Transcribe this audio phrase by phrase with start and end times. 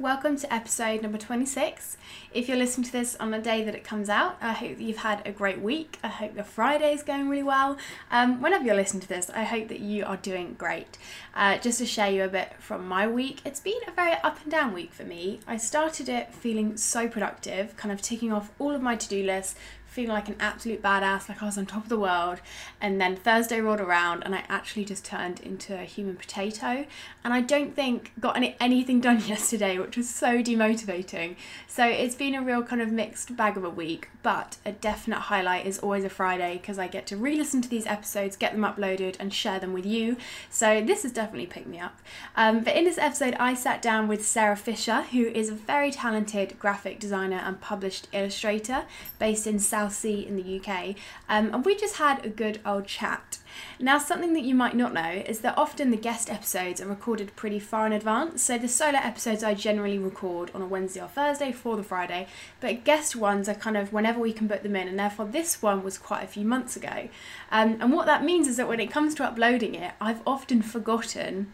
[0.00, 1.98] Welcome to episode number 26.
[2.32, 4.82] If you're listening to this on the day that it comes out, I hope that
[4.82, 5.98] you've had a great week.
[6.02, 7.76] I hope your Friday is going really well.
[8.10, 10.96] Um, whenever you're listening to this, I hope that you are doing great.
[11.34, 14.40] Uh, just to share you a bit from my week, it's been a very up
[14.42, 15.40] and down week for me.
[15.46, 19.22] I started it feeling so productive, kind of ticking off all of my to do
[19.22, 19.54] lists,
[19.90, 22.40] feeling like an absolute badass, like I was on top of the world.
[22.80, 26.86] And then Thursday rolled around and I actually just turned into a human potato.
[27.24, 31.34] And I don't think got any, anything done yesterday, which was so demotivating.
[31.66, 35.20] So it's been a real kind of mixed bag of a week, but a definite
[35.20, 38.52] highlight is always a Friday because I get to re listen to these episodes, get
[38.52, 40.16] them uploaded, and share them with you.
[40.50, 41.98] So this has definitely picked me up.
[42.36, 45.90] Um, but in this episode, I sat down with Sarah Fisher, who is a very
[45.90, 48.84] talented graphic designer and published illustrator
[49.18, 50.94] based in South Southsea in the UK,
[51.28, 53.38] um, and we just had a good old chat.
[53.78, 57.34] Now, something that you might not know is that often the guest episodes are recorded
[57.34, 58.42] pretty far in advance.
[58.42, 62.26] So, the solo episodes I generally record on a Wednesday or Thursday for the Friday,
[62.60, 65.62] but guest ones are kind of whenever we can put them in, and therefore this
[65.62, 67.08] one was quite a few months ago.
[67.50, 70.60] Um, and what that means is that when it comes to uploading it, I've often
[70.60, 71.52] forgotten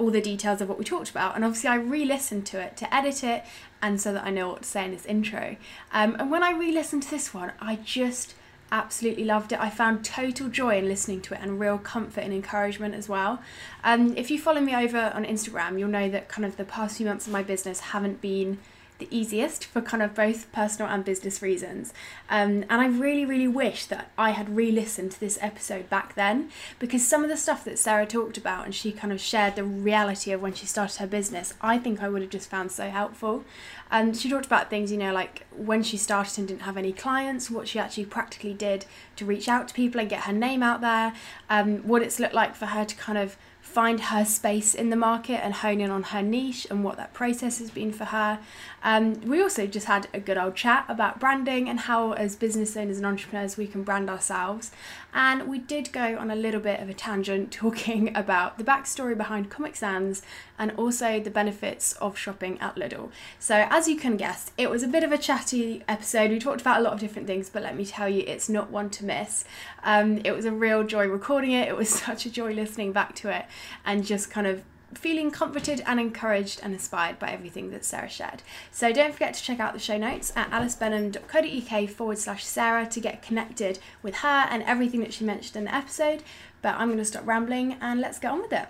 [0.00, 1.36] all the details of what we talked about.
[1.36, 3.44] And obviously, I re listened to it to edit it
[3.82, 5.56] and so that I know what to say in this intro.
[5.92, 8.34] Um, and when I re listened to this one, I just
[8.72, 9.60] absolutely loved it.
[9.60, 13.42] I found total joy in listening to it and real comfort and encouragement as well.
[13.82, 16.96] Um, if you follow me over on Instagram, you'll know that kind of the past
[16.96, 18.58] few months of my business haven't been
[19.00, 21.92] the easiest for kind of both personal and business reasons.
[22.28, 26.14] Um, and I really, really wish that I had re listened to this episode back
[26.14, 29.56] then because some of the stuff that Sarah talked about and she kind of shared
[29.56, 32.70] the reality of when she started her business, I think I would have just found
[32.70, 33.44] so helpful.
[33.90, 36.92] And she talked about things, you know, like when she started and didn't have any
[36.92, 38.84] clients, what she actually practically did
[39.16, 41.12] to reach out to people and get her name out there,
[41.48, 44.96] um, what it's looked like for her to kind of find her space in the
[44.96, 48.38] market and hone in on her niche and what that process has been for her.
[48.82, 52.76] Um, we also just had a good old chat about branding and how, as business
[52.76, 54.70] owners and entrepreneurs, we can brand ourselves.
[55.12, 59.16] And we did go on a little bit of a tangent talking about the backstory
[59.16, 60.22] behind Comic Sans
[60.58, 63.10] and also the benefits of shopping at Lidl.
[63.38, 66.30] So, as you can guess, it was a bit of a chatty episode.
[66.30, 68.70] We talked about a lot of different things, but let me tell you, it's not
[68.70, 69.44] one to miss.
[69.82, 73.14] Um, it was a real joy recording it, it was such a joy listening back
[73.16, 73.46] to it
[73.84, 74.62] and just kind of
[74.94, 78.42] feeling comforted and encouraged and inspired by everything that Sarah shared.
[78.70, 83.00] So don't forget to check out the show notes at alicebenham.co.uk forward slash Sarah to
[83.00, 86.22] get connected with her and everything that she mentioned in the episode.
[86.62, 88.68] But I'm going to stop rambling and let's get on with it.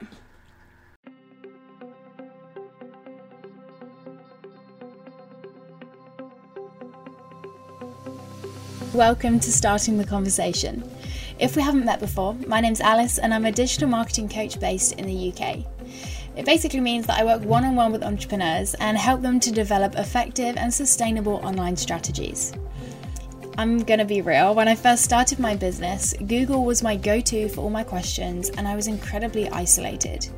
[8.94, 10.82] Welcome to Starting the Conversation.
[11.38, 14.92] If we haven't met before, my name's Alice and I'm a digital marketing coach based
[14.94, 15.79] in the UK.
[16.40, 19.52] It basically means that I work one on one with entrepreneurs and help them to
[19.52, 22.54] develop effective and sustainable online strategies.
[23.58, 27.50] I'm gonna be real, when I first started my business, Google was my go to
[27.50, 30.30] for all my questions, and I was incredibly isolated.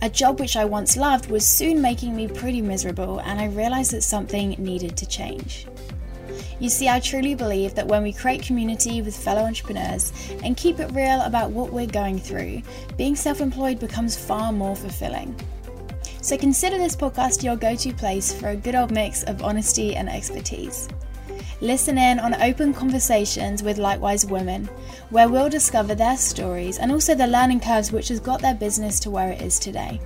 [0.00, 3.90] A job which I once loved was soon making me pretty miserable, and I realised
[3.94, 5.66] that something needed to change.
[6.58, 10.12] You see, I truly believe that when we create community with fellow entrepreneurs
[10.42, 12.62] and keep it real about what we're going through,
[12.96, 15.38] being self employed becomes far more fulfilling.
[16.22, 19.96] So consider this podcast your go to place for a good old mix of honesty
[19.96, 20.88] and expertise.
[21.60, 24.66] Listen in on open conversations with likewise women,
[25.10, 28.98] where we'll discover their stories and also the learning curves which has got their business
[29.00, 30.00] to where it is today.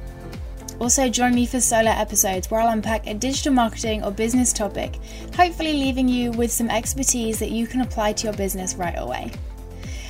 [0.80, 4.98] Also, join me for solo episodes where I'll unpack a digital marketing or business topic,
[5.36, 9.30] hopefully, leaving you with some expertise that you can apply to your business right away.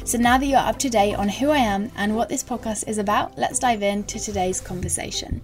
[0.04, 2.88] So, now that you're up to date on who I am and what this podcast
[2.88, 5.42] is about, let's dive into today's conversation.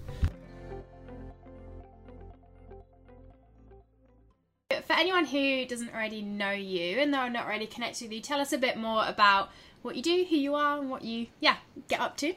[4.69, 8.39] For anyone who doesn't already know you and they're not already connected with you, tell
[8.39, 9.49] us a bit more about
[9.81, 11.57] what you do, who you are, and what you, yeah,
[11.89, 12.33] get up to.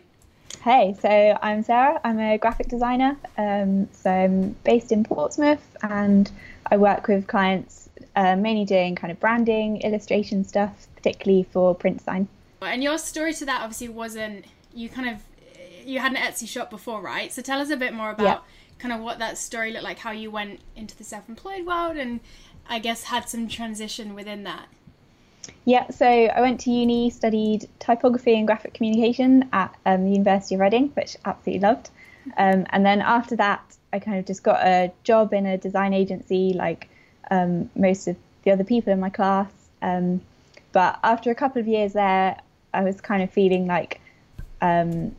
[0.62, 1.08] Hey, so
[1.40, 1.98] I'm Sarah.
[2.04, 3.16] I'm a graphic designer.
[3.38, 6.30] Um, so I'm based in Portsmouth and
[6.70, 11.98] I work with clients uh, mainly doing kind of branding, illustration stuff, particularly for print
[11.98, 12.28] design.
[12.60, 14.44] And your story to that obviously wasn't,
[14.74, 15.22] you kind of,
[15.86, 17.32] you had an Etsy shop before, right?
[17.32, 18.38] So tell us a bit more about yeah.
[18.78, 21.96] kind of what that story looked like, how you went into the self employed world
[21.96, 22.20] and
[22.68, 24.66] I guess had some transition within that.
[25.64, 30.54] Yeah, so I went to uni, studied typography and graphic communication at um, the University
[30.54, 31.90] of Reading, which absolutely loved.
[32.36, 35.92] Um, and then after that, I kind of just got a job in a design
[35.94, 36.88] agency, like
[37.30, 39.50] um, most of the other people in my class.
[39.82, 40.20] Um,
[40.72, 42.40] but after a couple of years there,
[42.72, 44.00] I was kind of feeling like
[44.60, 45.14] um,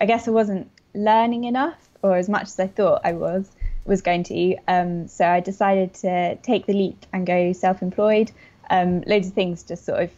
[0.00, 3.50] I guess I wasn't learning enough, or as much as I thought I was.
[3.86, 4.56] was going to.
[4.66, 8.32] Um, so I decided to take the leap and go self-employed.
[8.70, 10.10] Um, loads of things just sort of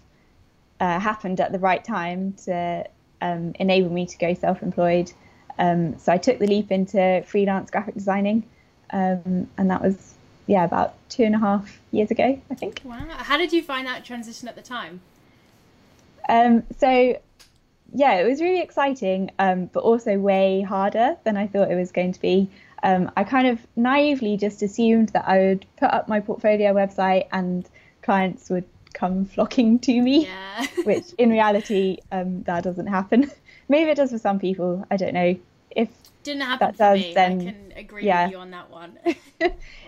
[0.80, 2.86] uh, happened at the right time to
[3.20, 5.12] um, enable me to go self-employed.
[5.58, 8.44] Um, so I took the leap into freelance graphic designing,
[8.90, 10.14] um, and that was
[10.46, 12.82] yeah about two and a half years ago, I think.
[12.84, 13.06] Wow!
[13.10, 15.00] How did you find that transition at the time?
[16.28, 17.18] Um, so
[17.94, 21.92] yeah, it was really exciting, um, but also way harder than I thought it was
[21.92, 22.50] going to be.
[22.82, 27.26] Um, I kind of naively just assumed that I would put up my portfolio website
[27.32, 27.66] and
[28.06, 28.64] clients would
[28.94, 30.66] come flocking to me, yeah.
[30.84, 33.30] which in reality um, that doesn't happen.
[33.68, 34.86] Maybe it does for some people.
[34.90, 35.36] I don't know.
[35.70, 35.90] If
[36.22, 38.24] didn't happen that does, me, then I can agree yeah.
[38.24, 38.98] with you on that one.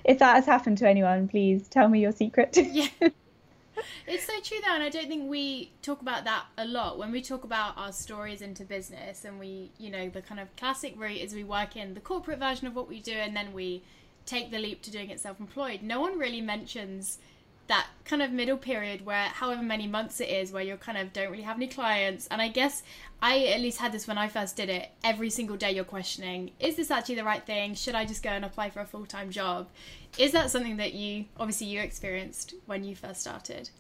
[0.05, 2.57] if that has happened to anyone, please tell me your secret.
[2.57, 2.89] yeah.
[4.09, 7.13] It's so true though, and I don't think we talk about that a lot when
[7.13, 10.95] we talk about our stories into business, and we, you know, the kind of classic
[10.97, 13.83] route is we work in the corporate version of what we do, and then we
[14.27, 15.83] take the leap to doing it self-employed.
[15.83, 17.19] No one really mentions
[17.69, 21.13] that kind of middle period where however many months it is where you're kind of
[21.13, 22.27] don't really have any clients.
[22.31, 22.83] And i guess
[23.23, 24.91] i at least had this when i first did it.
[25.05, 27.75] Every single day you're questioning is this actually the right thing?
[27.75, 29.69] Should i just go and apply for a full-time job?
[30.19, 33.71] Is that something that you obviously you experienced when you first started?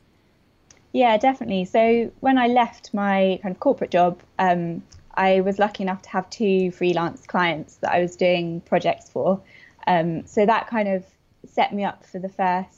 [0.92, 1.64] Yeah definitely.
[1.64, 4.82] So when i left my kind of corporate job um,
[5.14, 9.40] i was lucky enough to have two freelance clients that i was doing projects for.
[9.86, 11.06] Um, so that kind of
[11.46, 12.77] set me up for the first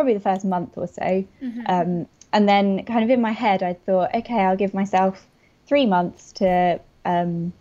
[0.00, 1.02] probably the first month or so.
[1.42, 1.60] Mm-hmm.
[1.66, 5.26] Um, and then, kind of in my head, I thought, okay, I'll give myself
[5.66, 7.52] three months to, um,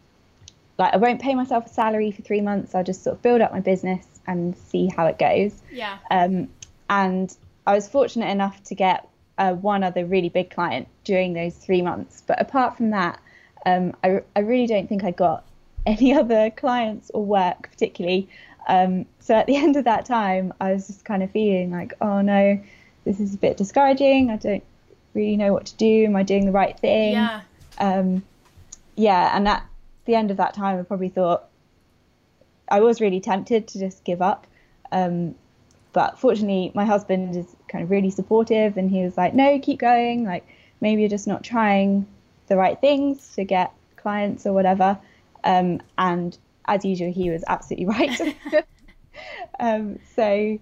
[0.77, 2.73] like, I won't pay myself a salary for three months.
[2.73, 5.61] I'll just sort of build up my business and see how it goes.
[5.69, 5.97] Yeah.
[6.11, 6.47] Um,
[6.89, 7.35] and
[7.67, 9.05] I was fortunate enough to get
[9.37, 12.23] uh, one other really big client during those three months.
[12.25, 13.19] But apart from that,
[13.65, 15.45] um, I, I really don't think I got
[15.85, 18.29] any other clients or work particularly.
[18.67, 21.93] Um, so at the end of that time, I was just kind of feeling like,
[22.01, 22.61] oh no,
[23.05, 24.29] this is a bit discouraging.
[24.29, 24.63] I don't
[25.13, 26.05] really know what to do.
[26.05, 27.13] Am I doing the right thing?
[27.13, 27.41] Yeah.
[27.77, 28.23] Um,
[28.95, 29.65] yeah, and at
[30.05, 31.45] the end of that time, I probably thought
[32.69, 34.45] I was really tempted to just give up.
[34.91, 35.35] Um,
[35.93, 39.79] but fortunately, my husband is kind of really supportive, and he was like, no, keep
[39.79, 40.25] going.
[40.25, 40.45] Like
[40.81, 42.05] maybe you're just not trying
[42.47, 44.97] the right things to get clients or whatever.
[45.43, 46.37] Um, and
[46.73, 48.35] as usual, he was absolutely right.
[49.59, 50.59] um, so,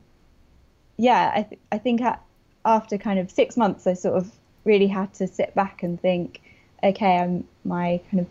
[0.98, 2.22] yeah, I, th- I think at,
[2.66, 4.32] after kind of six months, I sort of
[4.64, 6.42] really had to sit back and think,
[6.84, 8.28] okay, I'm my kind of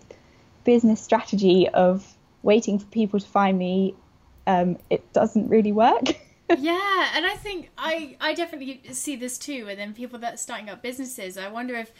[0.64, 3.94] business strategy of waiting for people to find me,
[4.46, 6.04] um, it doesn't really work.
[6.58, 9.66] yeah, and I think I I definitely see this too.
[9.68, 11.92] And then people that are starting up businesses, I wonder if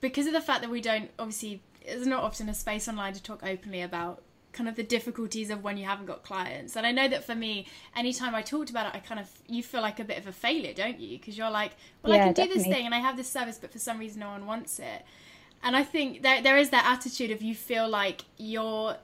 [0.00, 3.22] because of the fact that we don't obviously there's not often a space online to
[3.22, 4.22] talk openly about
[4.56, 6.76] kind of the difficulties of when you haven't got clients.
[6.76, 9.62] And I know that for me, anytime I talked about it, I kind of you
[9.62, 11.18] feel like a bit of a failure, don't you?
[11.18, 11.72] Because you're like,
[12.02, 12.62] well, yeah, I can do definitely.
[12.64, 15.04] this thing and I have this service, but for some reason no one wants it.
[15.62, 18.96] And I think there there is that attitude of you feel like you're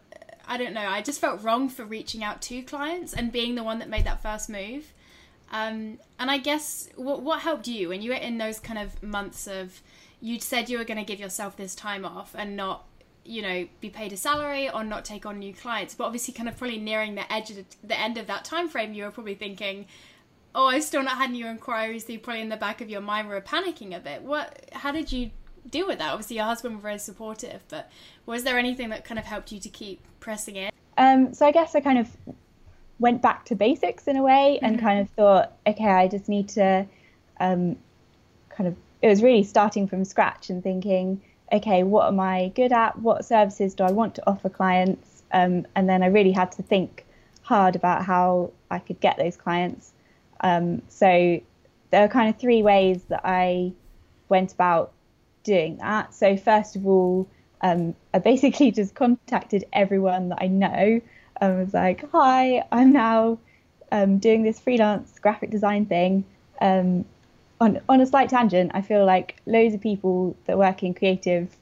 [0.49, 3.63] I don't know, I just felt wrong for reaching out to clients and being the
[3.63, 4.93] one that made that first move.
[5.53, 9.03] Um, and I guess what what helped you when you were in those kind of
[9.03, 9.83] months of
[10.21, 12.85] you said you were going to give yourself this time off and not
[13.25, 15.95] you know be paid a salary or not take on new clients.
[15.95, 18.69] But obviously kind of probably nearing the edge of the, the end of that time
[18.69, 19.87] frame you were probably thinking
[20.55, 22.07] oh i've still not had new inquiries.
[22.07, 24.23] So you probably in the back of your mind were panicking a bit.
[24.23, 25.31] What how did you
[25.69, 26.11] deal with that?
[26.13, 27.91] Obviously your husband was very supportive but
[28.27, 30.71] was there anything that kind of helped you to keep pressing in?
[30.99, 32.09] Um, so i guess i kind of
[32.99, 34.87] went back to basics in a way and mm-hmm.
[34.87, 36.87] kind of thought okay i just need to
[37.41, 37.77] um,
[38.51, 41.21] kind of it was really starting from scratch and thinking
[41.53, 42.99] okay, what am I good at?
[42.99, 45.23] What services do I want to offer clients?
[45.33, 47.05] Um, and then I really had to think
[47.43, 49.93] hard about how I could get those clients.
[50.41, 51.41] Um, so
[51.91, 53.73] there are kind of three ways that I
[54.29, 54.93] went about
[55.45, 56.15] doing that.
[56.15, 57.29] So first of all,
[57.61, 61.01] um, I basically just contacted everyone that I know.
[61.41, 63.39] I was like, "Hi, I'm now
[63.91, 66.25] um, doing this freelance graphic design thing.
[67.63, 71.57] On on a slight tangent, I feel like loads of people that work in creative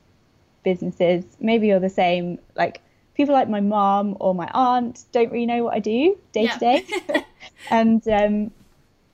[0.62, 2.38] businesses, maybe you're the same.
[2.56, 2.80] Like
[3.14, 6.58] people like my mom or my aunt don't really know what I do day to
[6.58, 6.86] day,
[7.70, 8.50] and um,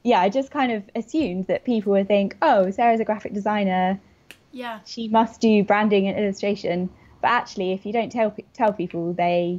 [0.05, 4.01] yeah, I just kind of assumed that people would think, oh, Sarah's a graphic designer.
[4.53, 6.89] Yeah, she must do branding and illustration.
[7.21, 9.59] But actually, if you don't tell tell people, they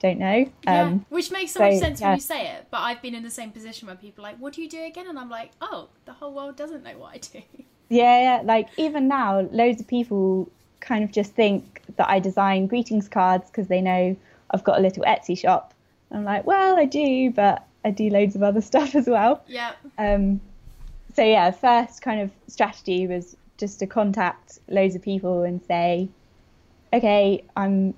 [0.00, 0.50] don't know.
[0.64, 2.08] Yeah, um, which makes so, so much sense yeah.
[2.08, 2.66] when you say it.
[2.70, 4.82] But I've been in the same position where people are like, "What do you do
[4.82, 7.42] again?" And I'm like, "Oh, the whole world doesn't know what I do."
[7.90, 8.42] Yeah, yeah.
[8.44, 10.50] Like even now, loads of people
[10.80, 14.14] kind of just think that I design greetings cards because they know
[14.50, 15.74] I've got a little Etsy shop.
[16.10, 19.42] I'm like, well, I do, but I do loads of other stuff as well.
[19.46, 19.72] Yeah.
[19.96, 20.40] Um,
[21.14, 26.08] so yeah, first kind of strategy was just to contact loads of people and say,
[26.92, 27.94] okay, I'm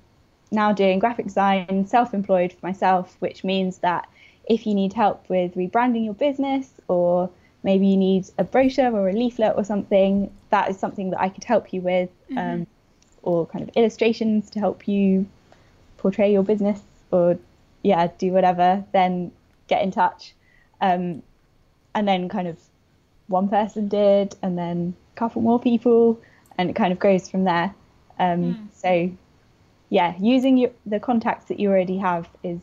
[0.51, 4.07] now doing graphic design, self-employed for myself, which means that
[4.45, 7.29] if you need help with rebranding your business or
[7.63, 11.29] maybe you need a brochure or a leaflet or something, that is something that I
[11.29, 12.37] could help you with, Mm-hmm.
[12.37, 12.67] um,
[13.23, 15.27] or kind of illustrations to help you
[15.97, 16.81] portray your business
[17.11, 17.37] or
[17.83, 19.31] yeah, do whatever, then
[19.67, 20.33] get in touch.
[20.81, 21.21] Um,
[21.93, 22.57] and then kind of
[23.27, 26.19] one person did, and then a couple more people,
[26.57, 27.73] and it kind of goes from there.
[28.17, 29.11] Um, So,
[29.91, 32.61] yeah, using your, the contacts that you already have is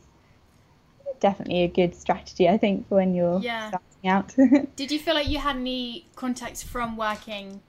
[1.20, 3.68] definitely a good strategy, I think, for when you're Yeah.
[3.68, 4.34] starting out.
[4.76, 7.60] Did you feel like you had any contacts from working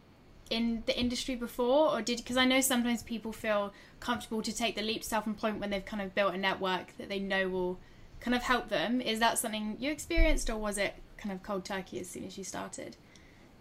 [0.50, 4.76] in the industry before, or did because I know sometimes people feel comfortable to take
[4.76, 7.80] the leap self-employment when they've kind of built a network that they know will
[8.20, 9.02] kind of help them.
[9.02, 12.38] Is that something you experienced, or was it kind of cold turkey as soon as
[12.38, 12.96] you started?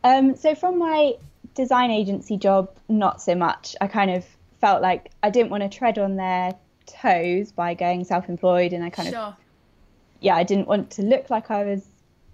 [0.05, 1.15] Um, so from my
[1.55, 3.75] design agency job, not so much.
[3.81, 4.25] I kind of
[4.61, 6.55] felt like I didn't want to tread on their
[6.87, 9.35] toes by going self-employed, and I kind of
[10.21, 11.87] yeah, I didn't want to look like I was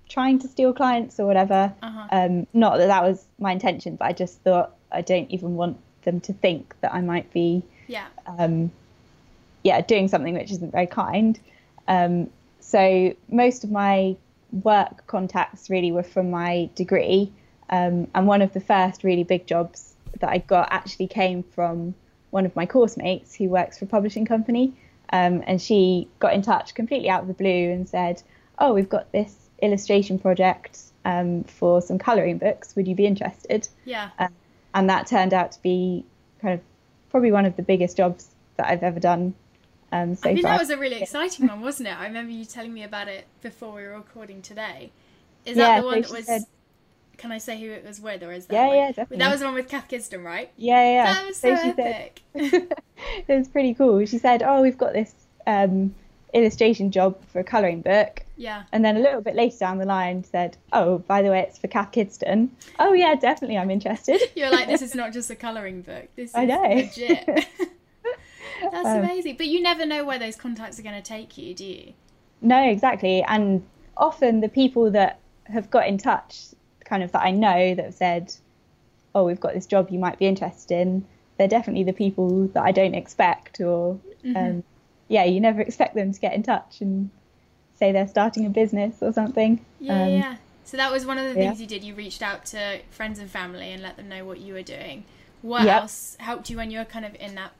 [0.09, 1.73] trying to steal clients or whatever.
[1.83, 2.09] Uh-huh.
[2.11, 5.79] Um, not that that was my intention, but I just thought I don't even want
[6.03, 8.07] them to think that I might be Yeah.
[8.27, 8.71] um,
[9.63, 11.39] yeah, doing something which isn't very kind.
[11.89, 14.17] Um, so most of my
[14.63, 17.33] work contacts really were from my degree,
[17.71, 21.95] um, and one of the first really big jobs that I got actually came from
[22.35, 24.73] one of my course mates who works for a publishing company,
[25.13, 28.21] um, and she got in touch completely out of the blue and said,
[28.59, 32.75] "Oh, we've got this illustration project um, for some colouring books.
[32.75, 34.11] Would you be interested?" Yeah.
[34.19, 34.29] Um,
[34.75, 36.05] and that turned out to be
[36.43, 36.61] kind of
[37.11, 39.35] probably one of the biggest jobs that I've ever done
[39.95, 40.55] um, so I think far.
[40.55, 41.97] that was a really exciting one, wasn't it?
[41.97, 44.91] I remember you telling me about it before we were recording today.
[45.45, 46.27] Is that Yeah, the one so that was?
[46.27, 46.43] said-
[47.19, 48.55] Can I say who it was with, or is that?
[48.55, 48.77] Yeah, one?
[48.77, 49.19] yeah, definitely.
[49.19, 50.51] That was the one with Cath Kidston, right?
[50.57, 51.13] yeah, yeah.
[51.15, 52.23] That was so, said epic.
[52.35, 54.05] it was pretty cool.
[54.07, 55.15] She said, "Oh, we've got this
[55.47, 55.95] um,
[56.33, 58.65] illustration job for a colouring book," yeah.
[58.73, 61.59] and then a little bit later down the line said, "Oh, by the way, it's
[61.59, 64.21] for Cath Kidston." Oh yeah, definitely, I'm interested.
[64.35, 66.09] You're like, this is not just a colouring book.
[66.17, 66.63] This is I know.
[66.63, 67.47] legit.
[68.63, 69.37] That's Um, amazing.
[69.37, 71.93] But you never know where those contacts are going to take you, do you?
[72.41, 73.23] No, exactly.
[73.23, 73.63] And
[73.97, 76.47] often the people that have got in touch,
[76.85, 78.35] kind of that I know that have said,
[79.15, 81.05] "Oh, we've got this job you might be interested in,"
[81.39, 84.37] they're definitely the people that I don't expect, or Mm-hmm.
[84.37, 84.65] um,
[85.09, 87.11] yeah, you never expect them to get in touch and
[87.79, 89.65] say they're starting a business or something.
[89.79, 90.37] Yeah, Um, yeah.
[90.65, 91.49] So that was one of the yeah.
[91.49, 91.85] things you did.
[91.85, 95.05] You reached out to friends and family and let them know what you were doing.
[95.43, 95.83] What Yep.
[95.83, 97.53] else helped you when you were kind of in that?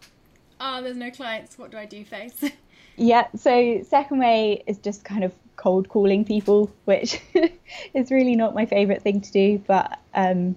[0.59, 1.59] Oh, there's no clients.
[1.59, 2.03] What do I do?
[2.05, 2.43] Face.
[2.97, 7.21] Yeah, so second way is just kind of cold calling people, which
[7.95, 10.57] is really not my favourite thing to do, but um,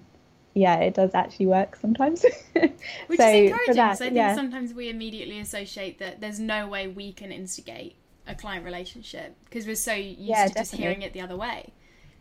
[0.54, 2.24] yeah, it does actually work sometimes.
[3.06, 4.30] Which So is encouraging because I think yeah.
[4.30, 9.66] sometimes we immediately associate that there's no way we can instigate a client relationship because
[9.66, 11.72] we're so used Yeah, to just hearing it the other way.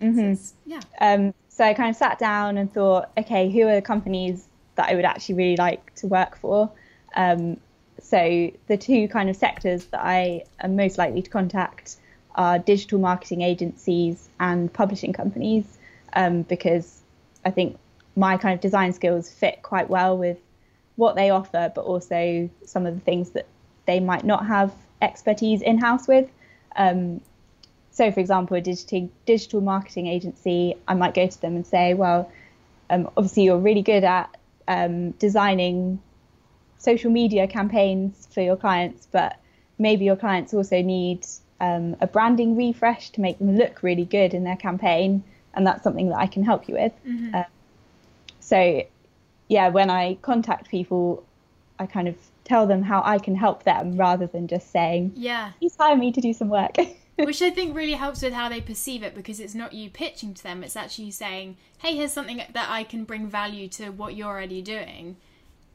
[0.02, 0.40] Mhm.
[0.40, 0.84] So yeah.
[1.00, 4.90] Um, so I kind of sat down and thought, okay, who are the companies that
[4.90, 6.72] I would actually really like to work for?
[7.16, 7.58] Um,
[8.00, 11.98] so the two kind of sectors that I am most likely to contact
[12.36, 15.66] are digital marketing agencies and publishing companies,
[16.14, 17.02] um, because
[17.44, 17.78] I think
[18.16, 20.38] my kind of design skills fit quite well with
[20.96, 23.46] what they offer, but also some of the things that
[23.86, 26.30] they might not have expertise in house with.
[26.76, 27.22] Um,
[27.92, 31.96] so, for example, a digital digital marketing agency, I might go to them and say,
[31.96, 32.32] well,
[32.90, 34.30] um, obviously you're really good at
[34.68, 36.00] um, designing
[36.78, 39.40] social media campaigns for your clients, but
[39.78, 41.26] maybe your clients also need
[41.60, 45.84] um, a branding refresh to make them look really good in their campaign, and that's
[45.84, 46.94] something that I can help you with.
[47.34, 47.46] Um,
[48.40, 48.84] so,
[49.50, 51.26] yeah, when I contact people,
[51.80, 55.52] I kind of tell them how I can help them rather than just saying, Yeah.
[55.60, 56.76] please hire me to do some work.
[57.18, 60.36] Which I think really helps with how they perceive it because it's not you pitching
[60.36, 63.90] to them, it's actually you saying, hey, here's something that I can bring value to
[63.90, 65.18] what you're already doing.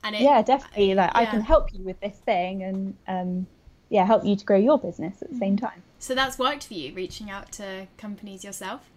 [0.05, 0.95] And it, yeah, definitely.
[0.95, 3.47] Like I can help you with this thing, and um,
[3.89, 5.83] yeah, help you to grow your business at the same time.
[5.99, 8.91] So that's worked for you, reaching out to companies yourself?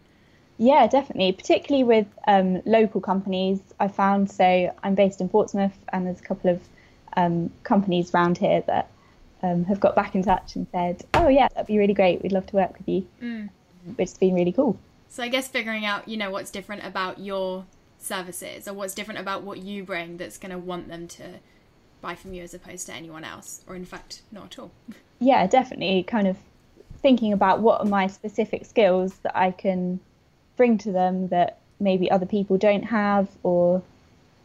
[0.57, 1.33] Yeah, definitely.
[1.33, 4.31] Particularly with um, local companies, I found.
[4.31, 6.61] So I'm based in Portsmouth, and there's a couple of
[7.17, 8.89] um, companies around here that
[9.43, 12.23] um, have got back in touch and said, "Oh yeah, that'd be really great.
[12.23, 13.49] We'd love to work with you," Mm.
[13.97, 14.77] which has been really cool.
[15.09, 17.65] So I guess figuring out, you know, what's different about your
[18.05, 21.39] services or what's different about what you bring that's going to want them to
[22.01, 24.71] buy from you as opposed to anyone else, or in fact, not at all.
[25.17, 26.03] Yeah, definitely.
[26.03, 26.35] Kind of
[27.01, 30.01] thinking about what are my specific skills that I can
[30.57, 33.81] bring to them that maybe other people don't have, or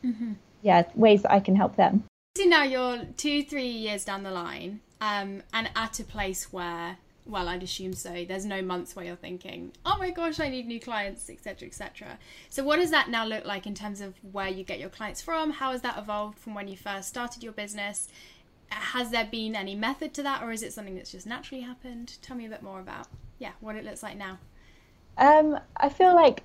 [0.04, 0.34] mm-hmm.
[0.62, 2.04] yeah, ways that I can help them.
[2.36, 6.98] So now you're two, three years down the line, um, and at a place where,
[7.30, 8.24] well, I'd assume so.
[8.26, 12.18] There's no months where you're thinking, "Oh my gosh, I need new clients," etc., etc.
[12.48, 15.22] So, what does that now look like in terms of where you get your clients
[15.22, 15.52] from?
[15.52, 18.08] How has that evolved from when you first started your business?
[18.70, 22.16] has there been any method to that or is it something that's just naturally happened
[22.22, 23.06] tell me a bit more about
[23.38, 24.38] yeah what it looks like now
[25.18, 26.42] um, i feel like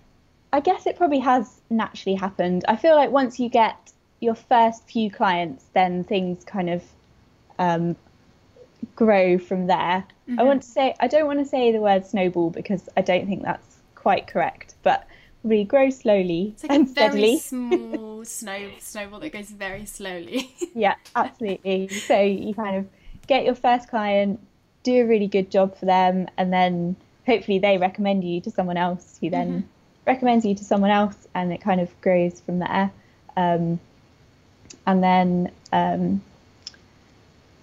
[0.51, 4.89] i guess it probably has naturally happened i feel like once you get your first
[4.89, 6.83] few clients then things kind of
[7.59, 7.95] um,
[8.95, 10.39] grow from there mm-hmm.
[10.39, 13.27] i want to say i don't want to say the word snowball because i don't
[13.27, 15.07] think that's quite correct but
[15.43, 17.21] we grow slowly it's like and a steadily.
[17.21, 20.53] very small snow snowball that goes very slowly.
[20.75, 21.87] yeah, absolutely.
[21.87, 22.87] So you kind of
[23.27, 24.39] get your first client,
[24.83, 28.77] do a really good job for them, and then hopefully they recommend you to someone
[28.77, 29.67] else who then mm-hmm.
[30.05, 32.91] recommends you to someone else, and it kind of grows from there.
[33.37, 33.79] Um,
[34.87, 36.21] and then um,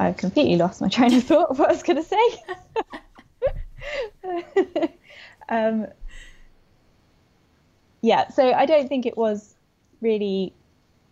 [0.03, 2.09] I've completely lost my train of thought of what I was going to
[4.83, 4.93] say.
[5.49, 5.87] um,
[8.01, 9.55] yeah, so I don't think it was
[10.01, 10.53] really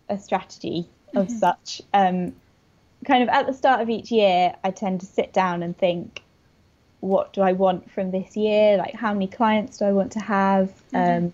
[0.09, 1.37] a strategy of mm-hmm.
[1.37, 1.81] such.
[1.93, 2.33] Um,
[3.05, 6.21] kind of at the start of each year, I tend to sit down and think,
[6.99, 8.77] what do I want from this year?
[8.77, 10.67] Like, how many clients do I want to have?
[10.93, 11.25] Mm-hmm.
[11.25, 11.33] Um,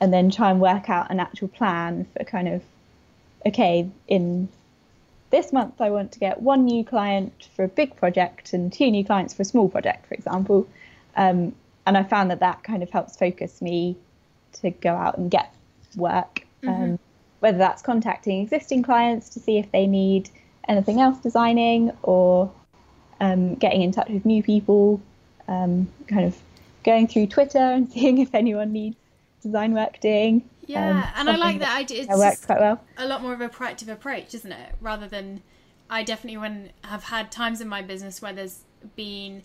[0.00, 2.62] and then try and work out an actual plan for kind of,
[3.44, 4.48] okay, in
[5.30, 8.90] this month, I want to get one new client for a big project and two
[8.90, 10.68] new clients for a small project, for example.
[11.16, 11.54] Um,
[11.86, 13.96] and I found that that kind of helps focus me
[14.54, 15.54] to go out and get
[15.96, 16.44] work.
[16.62, 16.82] Mm-hmm.
[16.82, 16.98] Um,
[17.40, 20.28] whether that's contacting existing clients to see if they need
[20.68, 22.52] anything else designing or
[23.20, 25.00] um, getting in touch with new people,
[25.48, 26.36] um, kind of
[26.84, 28.96] going through Twitter and seeing if anyone needs
[29.42, 30.48] design work doing.
[30.70, 32.02] Yeah, um, and I like that idea.
[32.02, 32.80] It works quite well.
[32.96, 34.74] A lot more of a proactive approach, isn't it?
[34.80, 35.42] Rather than
[35.88, 38.60] I definitely when have had times in my business where there's
[38.94, 39.42] been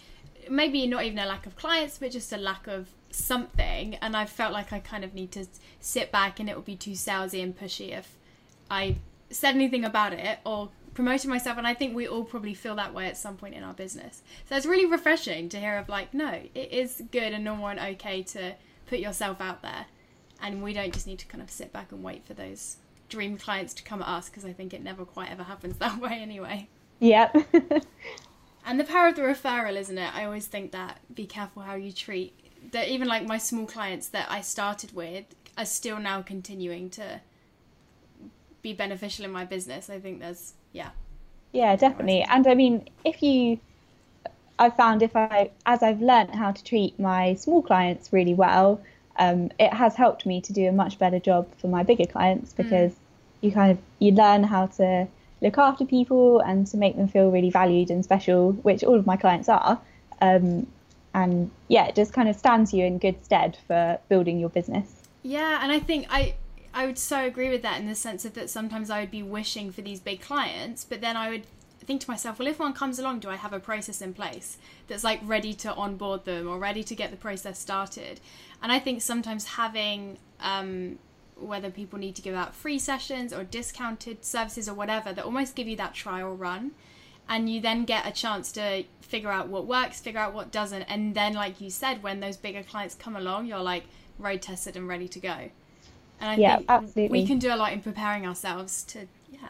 [0.50, 4.26] maybe not even a lack of clients, but just a lack of something and I
[4.26, 5.48] felt like I kind of need to
[5.80, 8.16] sit back and it would be too salesy and pushy if
[8.70, 8.98] I
[9.30, 12.94] said anything about it or promoted myself and I think we all probably feel that
[12.94, 14.22] way at some point in our business.
[14.50, 17.80] So it's really refreshing to hear of like, no, it is good and normal and
[17.80, 18.56] okay to
[18.88, 19.86] put yourself out there.
[20.41, 22.78] And we don't just need to kind of sit back and wait for those
[23.10, 26.00] dream clients to come at us because I think it never quite ever happens that
[26.00, 26.67] way anyway.
[27.00, 27.36] Yep.
[28.65, 30.15] and the power of the referral, isn't it?
[30.15, 32.34] I always think that be careful how you treat
[32.71, 35.26] that even like my small clients that I started with
[35.58, 37.21] are still now continuing to
[38.62, 39.89] be beneficial in my business.
[39.89, 40.89] I think there's yeah.
[41.52, 42.24] Yeah, definitely.
[42.24, 43.60] And I mean, if you
[44.58, 48.82] I found if I as I've learned how to treat my small clients really well,
[49.17, 52.54] um, it has helped me to do a much better job for my bigger clients
[52.54, 52.58] mm.
[52.58, 52.97] because mm.
[53.41, 55.08] you kind of you learn how to
[55.41, 59.06] look after people and to make them feel really valued and special, which all of
[59.06, 59.80] my clients are.
[60.21, 60.67] Um,
[61.13, 65.04] and yeah, it just kind of stands you in good stead for building your business.
[65.23, 66.36] Yeah, and I think I
[66.73, 69.23] I would so agree with that in the sense of that sometimes I would be
[69.23, 71.43] wishing for these big clients, but then I would
[71.86, 74.58] think to myself, well, if one comes along, do I have a process in place
[74.88, 78.19] that's like ready to onboard them or ready to get the process started?
[78.62, 81.00] And I think sometimes having um,
[81.38, 85.56] whether people need to give out free sessions or discounted services or whatever that almost
[85.56, 86.71] give you that trial run
[87.28, 90.84] and you then get a chance to figure out what works, figure out what doesn't,
[90.84, 93.84] and then, like you said, when those bigger clients come along, you're like
[94.19, 95.50] road tested and ready to go.
[96.19, 97.21] And I yeah, think absolutely.
[97.21, 99.50] we can do a lot in preparing ourselves to, yeah,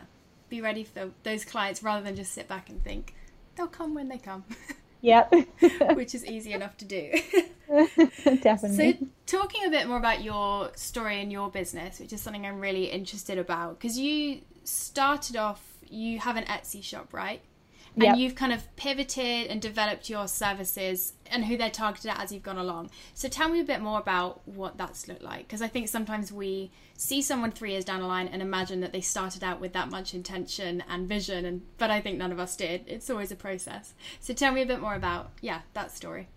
[0.56, 3.14] be ready for those clients rather than just sit back and think
[3.56, 4.44] they'll come when they come.
[5.02, 5.34] Yep.
[5.96, 7.12] Which is easy enough to do.
[8.42, 8.98] Definitely.
[9.00, 12.60] So, talking a bit more about your story and your business, which is something I'm
[12.60, 17.42] really interested about, because you started off, you have an Etsy shop, right?
[17.98, 22.32] And you've kind of pivoted and developed your services and who they're targeted at as
[22.32, 22.90] you've gone along.
[23.14, 26.32] So tell me a bit more about what that's looked like because I think sometimes
[26.32, 29.74] we see someone 3 years down the line and imagine that they started out with
[29.74, 32.84] that much intention and vision and but I think none of us did.
[32.88, 33.94] It's always a process.
[34.20, 36.28] So tell me a bit more about yeah, that story.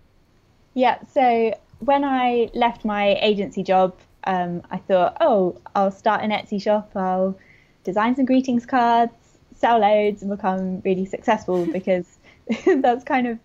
[0.75, 6.31] Yeah, so when I left my agency job, um, I thought, oh, I'll start an
[6.31, 6.91] Etsy shop.
[6.95, 7.37] I'll
[7.85, 9.13] design some greetings cards
[9.59, 12.07] sell loads and become really successful because
[12.79, 13.39] that's kind of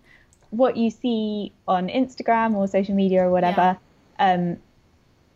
[0.50, 3.78] what you see on Instagram or social media or whatever.
[4.18, 4.32] Yeah.
[4.32, 4.56] Um,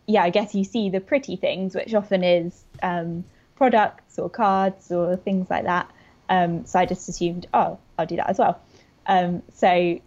[0.07, 3.25] yeah, I guess you see the pretty things, which often is um,
[3.57, 5.91] products or cards or things like that.
[6.31, 8.61] Um, so I just assumed, oh, I'll do that as well.
[9.07, 10.01] Um, so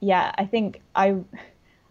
[0.00, 1.16] yeah, I think I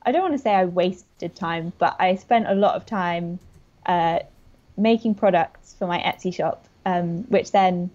[0.05, 3.39] I don't want to say I wasted time, but I spent a lot of time
[3.85, 4.19] uh,
[4.77, 7.89] making products for my Etsy shop, um, which then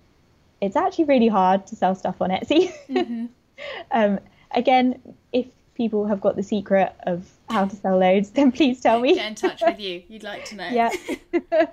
[0.61, 2.72] it's actually really hard to sell stuff on Etsy.
[2.88, 3.27] Mm-hmm.
[3.90, 4.18] um,
[4.53, 5.01] again,
[5.33, 9.14] if people have got the secret of how to sell loads, then please tell me.
[9.14, 10.03] Get in touch with you.
[10.09, 10.68] You'd like to know.
[10.68, 10.90] Yeah.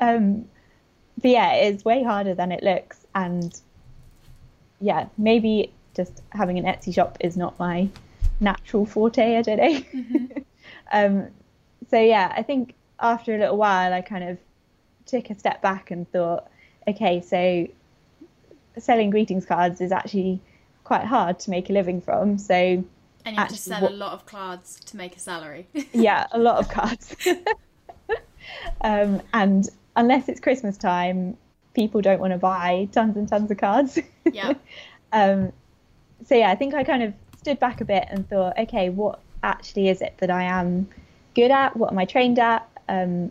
[0.00, 0.46] um,
[1.20, 3.58] but yeah, it's way harder than it looks, and
[4.80, 7.88] yeah, maybe just having an Etsy shop is not my
[8.40, 9.36] natural forte.
[9.36, 9.80] I don't know.
[9.80, 10.38] Mm-hmm.
[10.92, 11.28] um,
[11.90, 14.38] so yeah, I think after a little while, I kind of
[15.06, 16.48] took a step back and thought,
[16.86, 17.68] okay, so
[18.78, 20.40] selling greetings cards is actually
[20.84, 22.38] quite hard to make a living from.
[22.38, 22.86] So and
[23.26, 25.66] you have to sell what, a lot of cards to make a salary.
[25.92, 27.14] yeah, a lot of cards.
[28.80, 31.36] um, and unless it's Christmas time,
[31.74, 33.98] people don't want to buy tons and tons of cards.
[34.32, 34.54] Yeah.
[35.12, 35.52] um,
[36.24, 39.20] so yeah, I think I kind of stood back a bit and thought, okay, what
[39.42, 40.88] actually is it that I am
[41.34, 41.76] good at?
[41.76, 42.66] What am I trained at?
[42.88, 43.30] Um,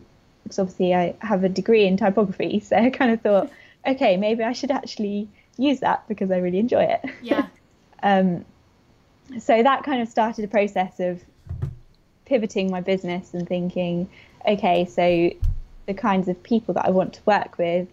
[0.52, 3.50] because obviously I have a degree in typography, so I kind of thought,
[3.86, 7.04] okay, maybe I should actually use that because I really enjoy it.
[7.22, 7.46] Yeah.
[8.02, 8.44] um,
[9.38, 11.22] so that kind of started a process of
[12.26, 14.08] pivoting my business and thinking,
[14.46, 15.30] okay, so
[15.86, 17.88] the kinds of people that I want to work with,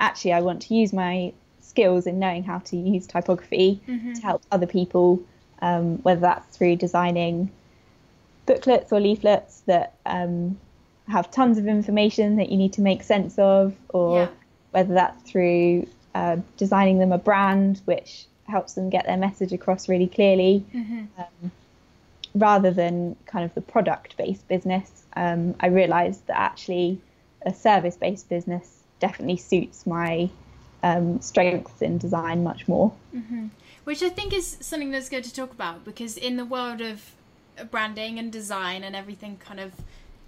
[0.00, 4.14] actually, I want to use my skills in knowing how to use typography mm-hmm.
[4.14, 5.22] to help other people,
[5.62, 7.50] um, whether that's through designing
[8.46, 10.58] booklets or leaflets that um,
[11.10, 14.28] have tons of information that you need to make sense of, or yeah.
[14.70, 19.88] whether that's through uh, designing them a brand which helps them get their message across
[19.88, 20.64] really clearly.
[20.74, 21.04] Mm-hmm.
[21.18, 21.52] Um,
[22.34, 27.00] rather than kind of the product based business, um, I realized that actually
[27.42, 30.30] a service based business definitely suits my
[30.82, 32.92] um, strengths in design much more.
[33.14, 33.48] Mm-hmm.
[33.84, 37.12] Which I think is something that's good to talk about because in the world of
[37.70, 39.72] branding and design and everything kind of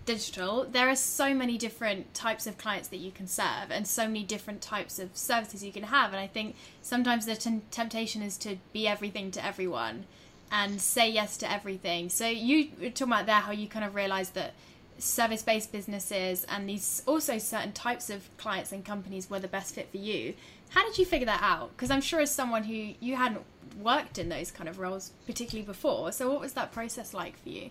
[0.05, 4.07] digital, there are so many different types of clients that you can serve and so
[4.07, 6.12] many different types of services you can have.
[6.12, 10.05] And I think sometimes the t- temptation is to be everything to everyone
[10.51, 12.09] and say yes to everything.
[12.09, 14.55] So you were talking about there how you kind of realized that
[14.99, 19.75] service based businesses and these also certain types of clients and companies were the best
[19.75, 20.35] fit for you.
[20.71, 21.71] How did you figure that out?
[21.77, 23.43] Because I'm sure as someone who you hadn't
[23.81, 26.12] worked in those kind of roles particularly before.
[26.12, 27.71] So what was that process like for you?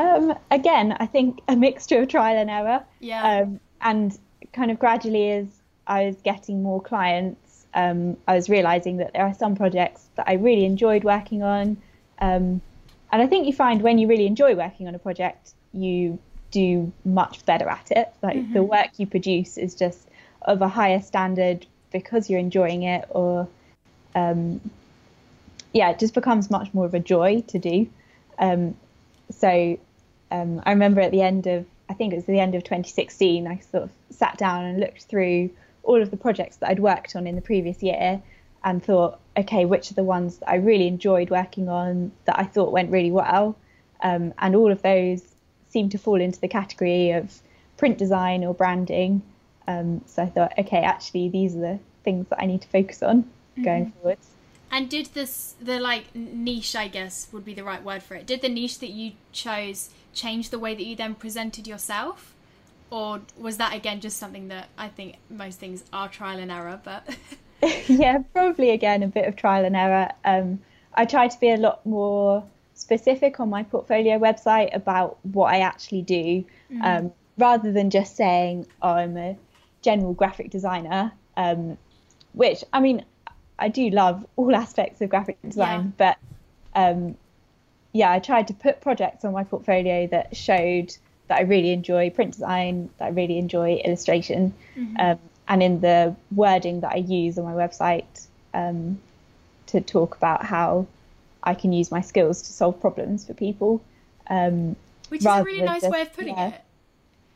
[0.00, 2.82] Um, again, I think a mixture of trial and error.
[3.00, 3.42] Yeah.
[3.42, 4.18] Um, and
[4.52, 5.46] kind of gradually, as
[5.86, 10.26] I was getting more clients, um, I was realizing that there are some projects that
[10.26, 11.76] I really enjoyed working on.
[12.18, 12.62] Um,
[13.12, 16.18] and I think you find when you really enjoy working on a project, you
[16.50, 18.08] do much better at it.
[18.22, 18.54] Like mm-hmm.
[18.54, 20.08] the work you produce is just
[20.42, 23.48] of a higher standard because you're enjoying it, or
[24.14, 24.60] um,
[25.72, 27.88] yeah, it just becomes much more of a joy to do.
[28.38, 28.76] Um,
[29.30, 29.78] so
[30.30, 33.46] um, I remember at the end of, I think it was the end of 2016,
[33.46, 35.50] I sort of sat down and looked through
[35.82, 38.22] all of the projects that I'd worked on in the previous year
[38.62, 42.44] and thought, okay, which are the ones that I really enjoyed working on that I
[42.44, 43.56] thought went really well.
[44.02, 45.22] Um, and all of those
[45.68, 47.40] seemed to fall into the category of
[47.76, 49.22] print design or branding.
[49.66, 53.02] Um, so I thought, okay, actually, these are the things that I need to focus
[53.02, 53.64] on mm-hmm.
[53.64, 54.28] going forwards.
[54.72, 58.26] And did this the like niche, I guess, would be the right word for it?
[58.26, 62.34] Did the niche that you chose change the way that you then presented yourself,
[62.90, 66.80] or was that again just something that I think most things are trial and error?
[66.82, 67.08] But
[67.88, 70.08] yeah, probably again a bit of trial and error.
[70.24, 70.60] Um,
[70.94, 72.44] I try to be a lot more
[72.74, 76.82] specific on my portfolio website about what I actually do, mm-hmm.
[76.82, 79.36] um, rather than just saying oh, I'm a
[79.82, 81.12] general graphic designer.
[81.36, 81.78] Um,
[82.32, 83.04] which I mean,
[83.58, 86.16] I do love all aspects of graphic design, yeah.
[86.74, 87.16] but um,
[87.92, 90.96] yeah, I tried to put projects on my portfolio that showed
[91.28, 94.96] that I really enjoy print design, that I really enjoy illustration, mm-hmm.
[94.98, 99.00] um, and in the wording that I use on my website um,
[99.66, 100.86] to talk about how
[101.42, 103.82] I can use my skills to solve problems for people.
[104.28, 104.76] Um,
[105.08, 106.48] Which is a really nice just, way of putting yeah.
[106.48, 106.60] it.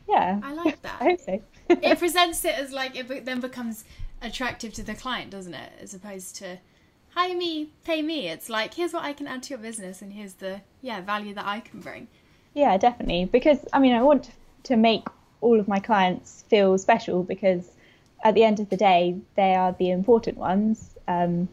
[0.07, 1.01] Yeah, I like that.
[1.01, 1.41] I hope so.
[1.69, 3.83] it presents it as like it then becomes
[4.21, 5.71] attractive to the client, doesn't it?
[5.81, 6.59] As opposed to
[7.15, 8.27] hire me, pay me.
[8.27, 11.33] It's like here's what I can add to your business, and here's the yeah value
[11.33, 12.07] that I can bring.
[12.53, 13.25] Yeah, definitely.
[13.25, 14.29] Because I mean, I want
[14.63, 15.07] to make
[15.41, 17.69] all of my clients feel special because
[18.23, 21.47] at the end of the day, they are the important ones, um,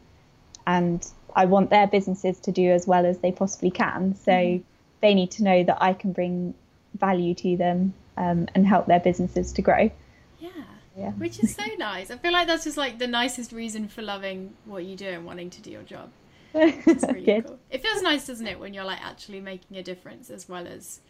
[0.67, 4.17] and I want their businesses to do as well as they possibly can.
[4.17, 4.65] So mm-hmm.
[5.01, 6.55] they need to know that I can bring
[6.99, 9.91] value to them um, and help their businesses to grow.
[10.39, 10.51] Yeah
[10.97, 11.11] yeah.
[11.13, 12.11] Which is so nice.
[12.11, 15.25] I feel like that's just like the nicest reason for loving what you do and
[15.25, 16.11] wanting to do your job.
[16.55, 17.47] It's really Good.
[17.47, 17.59] cool.
[17.71, 21.01] It feels nice, doesn't it, when you're like actually making a difference as well as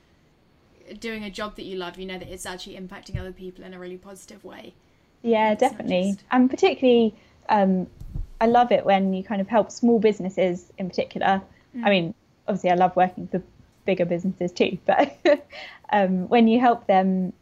[1.00, 1.98] doing a job that you love.
[1.98, 4.74] You know that it's actually impacting other people in a really positive way.
[5.22, 6.12] Yeah, It's definitely.
[6.12, 7.14] just- And particularly,
[7.48, 7.86] um,
[8.40, 11.42] I love it when you kind of help small businesses in particular.
[11.76, 11.84] Mm.
[11.86, 12.14] I mean,
[12.48, 13.42] obviously, I love working for
[13.84, 15.16] bigger businesses too, but
[15.92, 17.32] um, when you help them,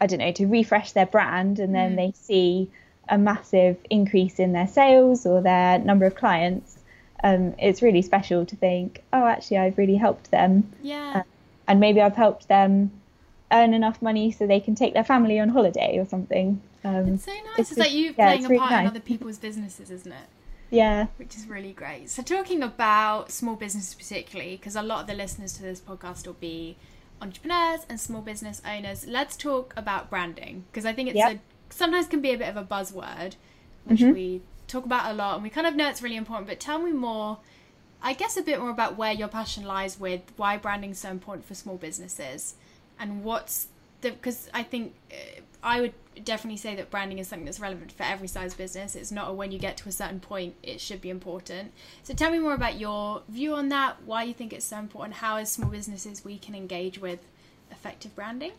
[0.00, 1.96] I don't know, to refresh their brand and then Mm.
[1.96, 2.70] they see
[3.08, 6.78] a massive increase in their sales or their number of clients,
[7.24, 10.70] um, it's really special to think, oh, actually, I've really helped them.
[10.82, 11.22] Yeah.
[11.66, 12.90] And maybe I've helped them
[13.50, 16.60] earn enough money so they can take their family on holiday or something.
[16.84, 17.42] Um, It's so nice.
[17.58, 20.28] it's It's, like you yeah, playing a really part in other people's businesses, isn't it?
[20.70, 21.06] yeah.
[21.16, 22.10] Which is really great.
[22.10, 26.26] So, talking about small businesses particularly, because a lot of the listeners to this podcast
[26.26, 26.76] will be
[27.20, 29.06] entrepreneurs and small business owners.
[29.06, 31.32] Let's talk about branding because I think it's Yep.
[31.36, 31.38] a
[31.70, 33.34] sometimes can be a bit of a buzzword,
[33.84, 34.14] which Mhm.
[34.14, 36.46] we talk about a lot, and we kind of know it's really important.
[36.46, 37.38] But tell me more.
[38.00, 41.10] I guess a bit more about where your passion lies with why branding is so
[41.10, 42.54] important for small businesses,
[42.98, 43.66] and what's
[44.00, 47.92] the because I think uh, I would definitely say that branding is something that's relevant
[47.92, 48.94] for every size business.
[48.94, 51.72] It's not a when you get to a certain point it should be important.
[52.02, 55.14] So tell me more about your view on that, why you think it's so important,
[55.16, 57.20] how as small businesses we can engage with
[57.70, 58.52] effective branding.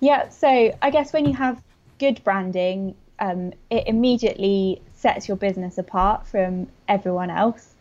[0.00, 1.62] Yeah, so I guess when you have
[1.98, 7.74] good branding, um, it immediately sets your business apart from everyone else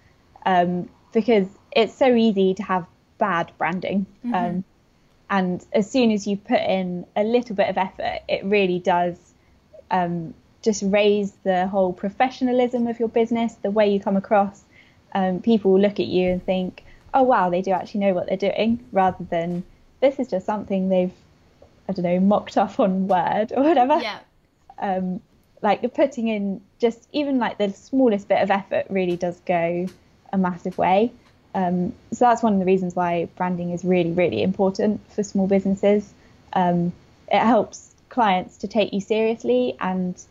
[0.46, 2.86] um, because it's so easy to have
[3.18, 4.06] bad branding.
[4.34, 4.64] Um,
[5.30, 9.18] and as soon as you put in a little bit of effort, it really does
[9.92, 14.64] um, just raise the whole professionalism of your business, the way you come across.
[15.14, 16.84] Um, people look at you and think,
[17.14, 19.64] oh, wow, they do actually know what they're doing, rather than
[20.02, 21.14] this is just something they've,
[21.88, 24.00] I don't know, mocked up on Word or whatever.
[24.02, 24.20] Yeah.
[24.78, 25.22] Um,
[25.62, 29.88] like putting in just even like the smallest bit of effort really does go
[30.34, 31.12] a massive way.
[31.56, 35.48] Um, so that's one of the reasons why branding is really, really important for small
[35.48, 36.14] businesses.
[36.52, 36.92] Um,
[37.32, 40.22] it helps clients to take you seriously, and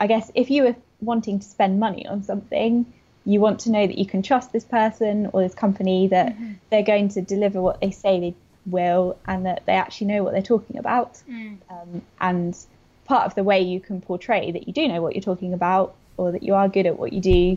[0.00, 2.92] I guess if you were wanting to spend money on something,
[3.24, 6.36] you want to know that you can trust this person or this company that
[6.68, 8.34] they're going to deliver what they say they
[8.66, 11.14] will, and that they actually know what they're talking about.
[11.30, 11.58] Mm.
[11.70, 12.56] Um, and
[13.04, 15.94] part of the way you can portray that you do know what you're talking about
[16.16, 17.56] or that you are good at what you do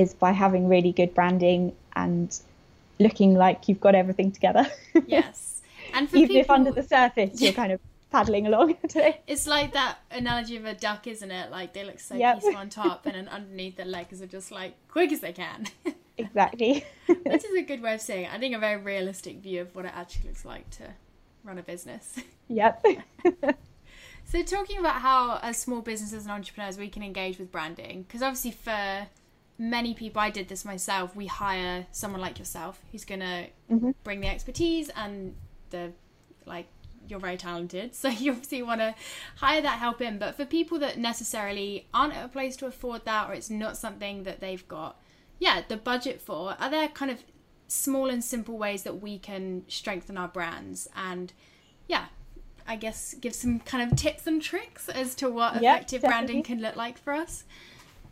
[0.00, 2.38] is by having really good branding and
[2.98, 4.64] looking like you've got everything together.
[5.06, 5.62] Yes.
[5.94, 7.80] And for Even people, if under the surface you're kind of
[8.10, 9.20] paddling along today.
[9.26, 11.50] it's like that analogy of a duck, isn't it?
[11.50, 12.34] Like they look so Yep.
[12.36, 15.66] peaceful on top, and then underneath their legs are just like quick as they can.
[16.20, 16.84] Exactly.
[17.06, 18.32] Which is a good way of saying it.
[18.34, 20.82] I think a very realistic view of what it actually looks like to
[21.44, 22.18] run a business.
[22.48, 22.84] yep.
[24.24, 28.20] So, talking about how, as small businesses and entrepreneurs, we can engage with branding, because
[28.22, 29.06] obviously, for
[29.58, 31.16] many people, I did this myself.
[31.16, 33.94] We hire someone like yourself who's going to Mhm.
[34.04, 35.34] bring the expertise and
[35.70, 35.92] the,
[36.46, 36.68] like,
[37.08, 37.94] you're very talented.
[37.94, 38.94] So, you obviously want to
[39.36, 40.18] hire that help in.
[40.18, 43.76] But for people that necessarily aren't at a place to afford that, or it's not
[43.76, 45.00] something that they've got,
[45.38, 47.22] yeah, the budget for, are there kind of
[47.66, 51.32] small and simple ways that we can strengthen our brands and,
[51.86, 52.06] yeah,
[52.66, 56.42] I guess give some kind of tips and tricks as to what Yeah, effective branding
[56.42, 57.44] can look like for us.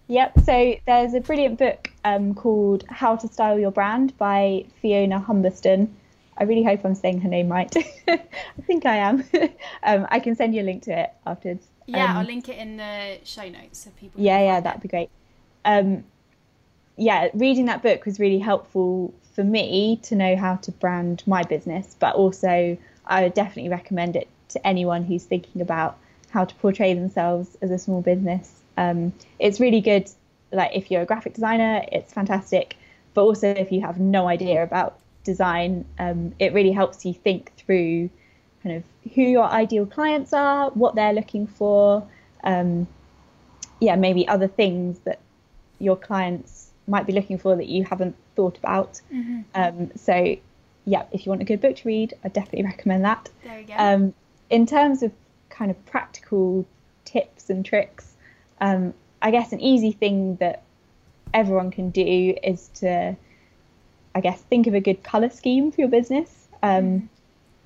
[0.09, 0.41] Yep.
[0.45, 5.89] So there's a brilliant book um, called How to Style Your Brand by Fiona Humberstone.
[6.39, 7.75] I really hope I'm saying her name right.
[8.09, 8.19] I
[8.67, 9.25] think I am.
[9.83, 11.67] um, I can send you a link to it afterwards.
[11.87, 14.21] Yeah, Um, I'll link it in the show notes so people.
[14.21, 15.11] yeah, yeah, that'd be great.
[15.65, 16.05] Um,
[16.97, 21.43] yeah, reading that book was really helpful for me to know how to brand my
[21.43, 25.99] business, but also I would definitely recommend it to anyone who's thinking about
[26.31, 28.63] how to portray themselves as a small business.
[28.77, 30.11] Um, it's really good,
[30.53, 32.77] like if you're a graphic designer, it's fantastic,
[33.15, 37.53] but also if you have no idea about design, um, it really helps you think
[37.57, 38.11] through
[38.63, 42.07] kind of who your ideal clients are, what they're looking for.
[42.45, 42.87] Um,
[43.81, 45.21] yeah, maybe other things that
[45.79, 49.01] your clients might be looking for that you haven't thought about.
[49.13, 49.45] Mhm.
[49.55, 50.37] Um, so,
[50.85, 53.29] yeah, if you want a good book to read, I definitely recommend that.
[53.45, 53.75] There you go.
[53.77, 54.15] Um,
[54.51, 55.13] in terms of
[55.51, 56.65] kind of practical
[57.05, 58.16] tips and tricks,
[58.61, 60.63] um, I guess an easy thing that
[61.33, 63.17] everyone can do is to,
[64.15, 66.49] I guess, think of a good color scheme for your business.
[66.63, 67.11] Um,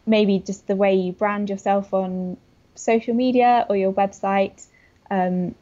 [0.07, 2.37] Maybe just the way you brand yourself on
[2.75, 4.67] social media or your website.
[5.11, 5.55] Um,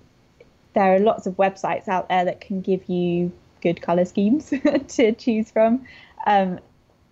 [0.75, 4.49] there are lots of websites out there that can give you good color schemes
[4.89, 5.85] to choose from.
[6.27, 6.61] Um,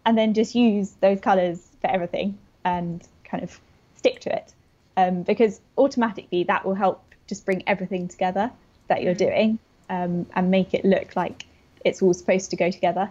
[0.07, 3.61] and then just use those colors for everything and kind of
[3.97, 4.55] stick to it.
[4.97, 8.51] Um, because automatically that will help just bring everything together
[8.89, 9.59] that you're doing
[9.91, 11.47] um, and make it look like
[11.85, 13.11] it's all supposed to go together.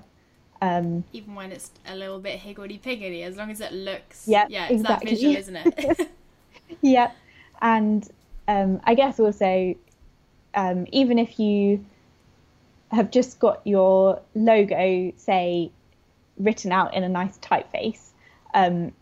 [0.62, 4.28] Um, Even when it's a little bit higgledy piggledy, as long as it looks.
[4.28, 5.12] Yeah, Yeah, it's exactly.
[5.12, 6.12] that visual, isn't it?
[6.82, 7.12] yeah,
[7.62, 8.08] and
[8.48, 9.76] um, I guess also,
[10.54, 11.86] um, even if you
[12.92, 15.72] have just got your logo, say,
[16.38, 18.10] written out in a nice typeface,
[18.54, 18.94] um,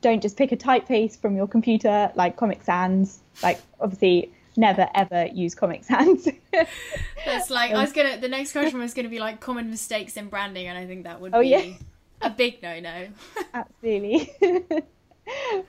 [0.00, 3.20] don't just pick a typeface from your computer like Comic Sans.
[3.42, 6.28] Like, obviously, never ever use Comic Sans.
[7.24, 8.18] That's like I was gonna.
[8.18, 11.20] The next question was gonna be like common mistakes in branding, and I think that
[11.20, 11.72] would Oh, be yeah.
[12.20, 13.08] a big no-no.
[13.54, 14.30] Absolutely.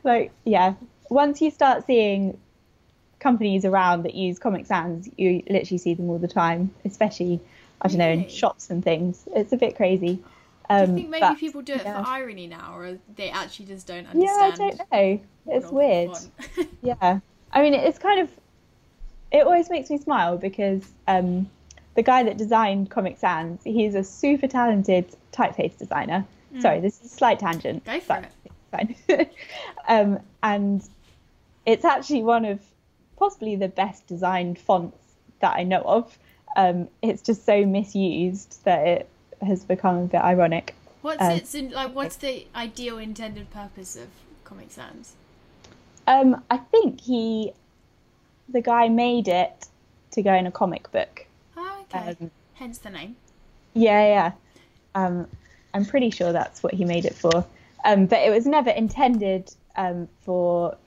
[0.04, 0.74] like, yeah,
[1.10, 2.38] once you start seeing
[3.20, 7.40] companies around that use Comic Sans, you literally see them all the time, especially,
[7.82, 9.24] I don't know, in shops and things.
[9.36, 10.16] It's a bit crazy.
[10.16, 10.24] Do
[10.70, 12.02] Um, you think maybe but- people do it yeah.
[12.04, 14.24] for irony now, or they actually just don't understand?
[14.24, 15.22] Yeah, I don't know.
[15.56, 16.12] It's weird.
[16.82, 17.20] Yeah.
[17.52, 18.30] I mean, it's kind of,
[19.34, 21.50] it always makes me smile because um,
[21.96, 26.26] the guy that designed Comic Sans, he's a super talented typeface designer.
[26.62, 27.84] Sorry, this is a slight tangent.
[27.84, 28.52] Go for it.
[28.72, 28.96] fine.
[29.88, 30.88] um, and
[31.66, 32.60] it's actually one of
[33.18, 34.98] possibly the best designed fonts
[35.40, 36.18] that I know of.
[36.56, 39.10] Um, it's just so misused that it
[39.42, 40.76] has become a bit ironic.
[41.02, 41.96] What's Um, its in, like?
[41.96, 44.10] What's the ideal intended purpose of
[44.44, 45.14] Comic Sans?
[46.06, 47.54] Um, I think he,
[48.50, 49.68] the guy made it
[50.12, 51.26] to go in a comic book.
[51.58, 52.16] Oh, okay.
[52.20, 53.16] Um, Hence the name.
[53.74, 54.32] Yeah, yeah.
[54.96, 55.28] Um,
[55.74, 57.46] I'm pretty sure that's what he made it for.
[57.84, 60.78] Um, but it was never intended um, for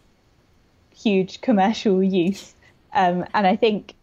[0.95, 2.55] huge commercial use.
[2.92, 3.95] Um, and I think,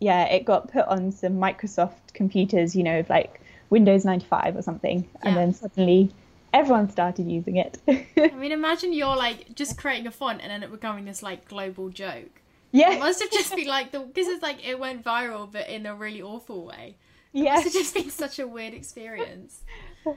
[0.00, 5.08] yeah, it got put on some Microsoft computers, you know, like Windows 95 or something.
[5.22, 6.10] And then suddenly
[6.52, 7.78] everyone started using it.
[7.88, 11.46] I mean, imagine you're like just creating a font and then it becoming this like
[11.48, 12.40] global joke.
[12.72, 15.86] It must have just been like the because it's like it went viral, but in
[15.86, 16.96] a really awful way.
[17.32, 17.54] yeah.
[17.54, 19.60] Must have just been such a weird experience.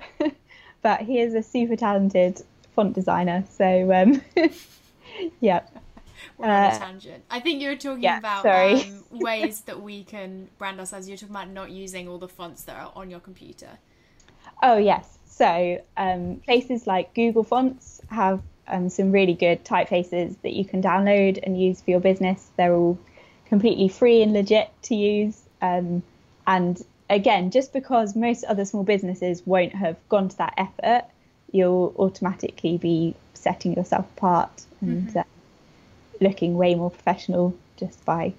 [0.82, 2.42] but he is a super talented
[2.76, 3.44] font designer.
[3.50, 4.22] So, um,
[5.40, 5.62] yeah.
[6.38, 7.24] We're on a Uh, tangent.
[7.30, 11.08] I think you were talking yeah, about um, ways that we can brand ourselves.
[11.08, 13.80] You're talking about not using all the fonts that are on your computer.
[14.62, 15.18] Oh yes.
[15.26, 20.82] So um, places like Google Fonts have um, some really good typefaces that you can
[20.82, 22.50] download and use for your business.
[22.58, 22.98] They're all
[23.46, 25.42] completely free and legit to use.
[25.62, 26.04] Um,
[26.48, 31.06] and again, just because most other small businesses won't have gone to that effort,
[31.52, 35.24] you'll automatically be setting yourself apart and uh,
[36.20, 38.34] looking way more professional just by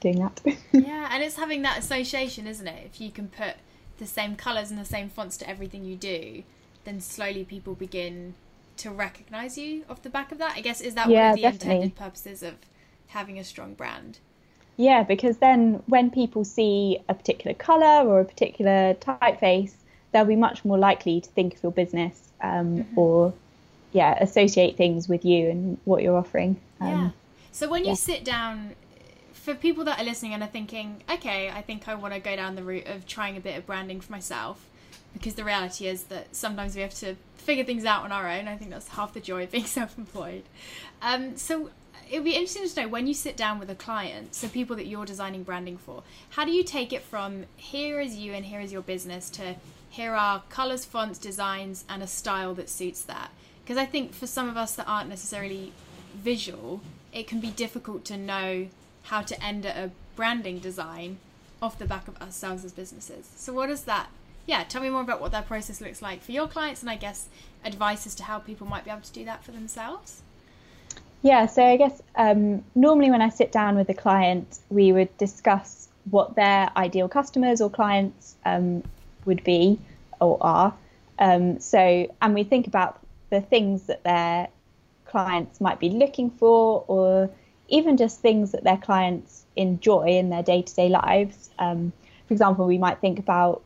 [0.00, 0.40] doing that.
[0.72, 2.84] Yeah, and it's having that association, isn't it?
[2.84, 3.54] If you can put
[3.98, 6.42] the same colours and the same fonts to everything you do,
[6.84, 8.34] then slowly people begin
[8.78, 10.54] to recognise you off the back of that.
[10.56, 11.74] I guess is that one Yeah, of the definitely.
[11.76, 12.54] intended purposes of
[13.08, 14.18] having a strong brand?
[14.76, 19.72] Yeah, because then when people see a particular colour or a particular typeface,
[20.12, 23.32] they'll be much more likely to think of your business um, or,
[23.92, 26.56] yeah, associate things with you and what you're offering.
[26.80, 27.10] Um, yeah.
[27.52, 27.94] So when you yeah.
[27.94, 28.74] sit down,
[29.32, 32.34] for people that are listening and are thinking, okay, I think I want to go
[32.34, 34.66] down the route of trying a bit of branding for myself,
[35.14, 38.48] because the reality is that sometimes we have to figure things out on our own.
[38.48, 40.44] I think that's half the joy of being self-employed.
[41.00, 41.70] Um, so
[42.10, 44.76] it would be interesting to know when you sit down with a client, so people
[44.76, 48.44] that you're designing branding for, how do you take it from here is you and
[48.44, 49.56] here is your business to
[49.88, 53.30] here are colors, fonts, designs, and a style that suits that?
[53.62, 55.72] Because I think for some of us that aren't necessarily
[56.14, 56.80] visual,
[57.12, 58.68] it can be difficult to know
[59.04, 61.18] how to end a branding design
[61.62, 63.30] off the back of ourselves as businesses.
[63.36, 64.08] So, what is that?
[64.46, 66.96] Yeah, tell me more about what that process looks like for your clients, and I
[66.96, 67.28] guess
[67.64, 70.22] advice as to how people might be able to do that for themselves.
[71.22, 75.16] Yeah, so I guess um, normally when I sit down with a client, we would
[75.16, 78.82] discuss what their ideal customers or clients um,
[79.24, 79.78] would be
[80.20, 80.74] or are.
[81.18, 84.48] Um, so, and we think about the things that their
[85.06, 87.30] clients might be looking for, or
[87.68, 91.48] even just things that their clients enjoy in their day to day lives.
[91.58, 91.92] Um,
[92.28, 93.62] for example, we might think about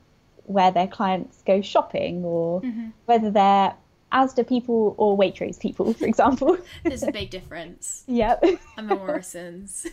[0.48, 2.62] where their clients go shopping, or
[3.06, 3.74] whether they're
[4.12, 6.58] Asda people or Waitrose people, for example.
[6.84, 8.04] There's a big difference.
[8.06, 8.44] Yep.
[8.76, 9.86] I'm a Morrison's.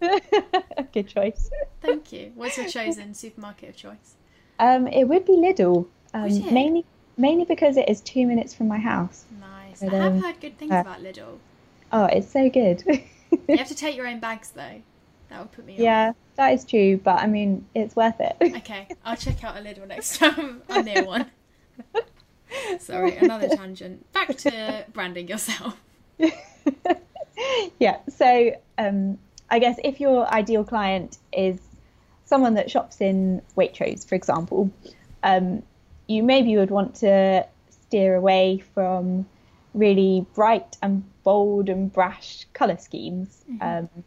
[0.92, 1.50] Good choice.
[1.80, 2.32] Thank you.
[2.34, 4.14] What's your chosen supermarket of choice?
[4.58, 6.84] Um, it would be Lidl, um, mainly
[7.18, 9.24] mainly because it is two minutes from my house.
[9.40, 9.80] Nice.
[9.80, 11.38] But, I have um, heard good things uh, about Lidl.
[11.92, 12.82] Oh, it's so good.
[12.86, 14.82] You have to take your own bags though.
[15.28, 15.80] That would put me off.
[16.36, 18.36] That is true, but I mean, it's worth it.
[18.56, 21.30] Okay, I'll check out a Lidl next time I'm near one.
[22.80, 24.10] Sorry, another tangent.
[24.12, 25.76] Back to branding yourself.
[27.78, 27.98] yeah.
[28.08, 29.18] So, um,
[29.50, 31.58] I guess if your ideal client is
[32.24, 34.70] someone that shops in Waitrose, for example,
[35.22, 35.62] um,
[36.06, 39.26] you maybe would want to steer away from
[39.74, 43.44] really bright and bold and brash colour schemes.
[43.50, 43.62] Mm-hmm.
[43.62, 44.04] Um,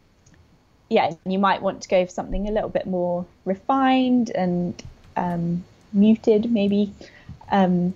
[0.90, 4.82] yeah, you might want to go for something a little bit more refined and
[5.16, 6.92] um, muted, maybe.
[7.50, 7.94] Um,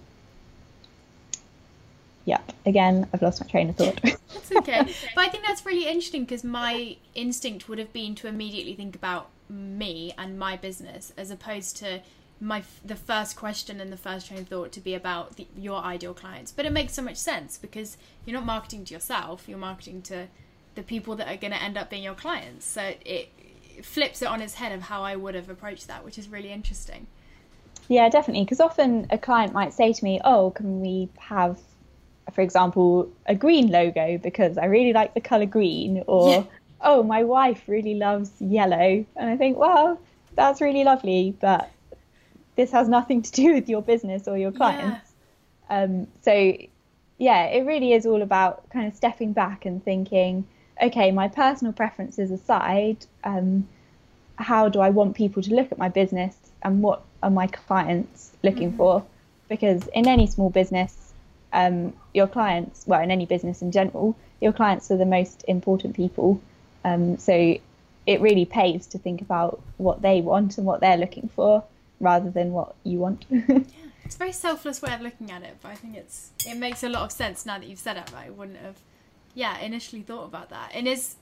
[2.25, 4.01] yeah, again, I've lost my train of thought.
[4.03, 4.95] that's okay.
[5.15, 8.95] But I think that's really interesting because my instinct would have been to immediately think
[8.95, 12.01] about me and my business as opposed to
[12.41, 15.83] my the first question and the first train of thought to be about the, your
[15.83, 16.53] ideal clients.
[16.53, 20.29] But it makes so much sense because you're not marketing to yourself, you're marketing to
[20.75, 22.67] the people that are going to end up being your clients.
[22.67, 23.31] So it,
[23.83, 26.53] flips it on its head of how I would have approached that, which is really
[26.53, 27.07] interesting.
[27.89, 28.45] Yeah, definitely.
[28.45, 31.59] Because often a client might say to me, "Oh, can we have,
[32.33, 36.45] for example, a green logo because I really like the color green," or yeah.
[36.81, 40.01] "Oh, my wife really loves yellow," and I think, well,
[40.35, 41.71] that's really lovely, but
[42.57, 45.13] this has nothing to do with your business or your clients.
[45.69, 45.83] Yeah.
[45.83, 46.57] Um, so,
[47.19, 50.47] yeah, it really is all about kind of stepping back and thinking,
[50.83, 53.69] okay, my personal preferences aside, um,
[54.37, 58.33] how do I want people to look at my business and what are my clients
[58.43, 58.79] looking mm-hmm.
[58.79, 59.05] for?
[59.49, 61.13] Because in any small business,
[61.53, 65.95] um, your clients, well, in any business in general, your clients are the most important
[65.95, 66.41] people.
[66.85, 67.57] Um, so
[68.07, 71.65] it really pays to think about what they want and what they're looking for
[72.01, 73.25] rather than what you want.
[73.31, 73.61] yeah,
[74.05, 76.83] it's a very selfless way of looking at it, but I think it's it makes
[76.83, 78.05] a lot of sense now that you've said it.
[78.07, 78.77] But I wouldn't have,
[79.35, 80.71] yeah, initially thought about that.
[80.75, 81.17] And is,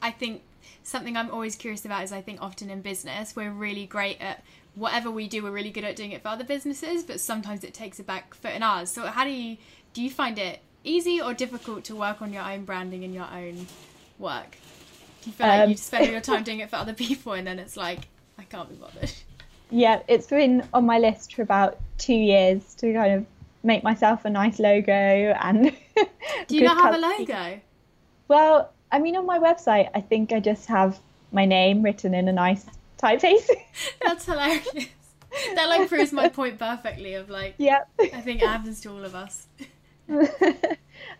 [0.00, 0.42] I think
[0.82, 4.42] something I'm always curious about is I think often in business we're really great at
[4.74, 5.42] whatever we do.
[5.42, 8.34] We're really good at doing it for other businesses, but sometimes it takes a back
[8.34, 8.90] foot in ours.
[8.90, 9.56] So how do you
[9.92, 13.28] do you find it easy or difficult to work on your own branding and your
[13.32, 13.66] own
[14.18, 14.56] work?
[15.22, 17.46] Do you feel um, like you spend your time doing it for other people and
[17.46, 19.12] then it's like I can't be bothered?
[19.70, 23.26] yeah, it's been on my list for about two years to kind of
[23.62, 25.72] make myself a nice logo and.
[26.46, 27.60] Do you not have a logo?
[28.28, 30.98] Well, I mean, on my website, I think I just have
[31.32, 32.64] my name written in a nice
[32.98, 33.48] typeface.
[34.04, 34.88] That's hilarious.
[35.54, 37.14] That like proves my point perfectly.
[37.14, 39.46] Of like, yeah, I think it happens to all of us.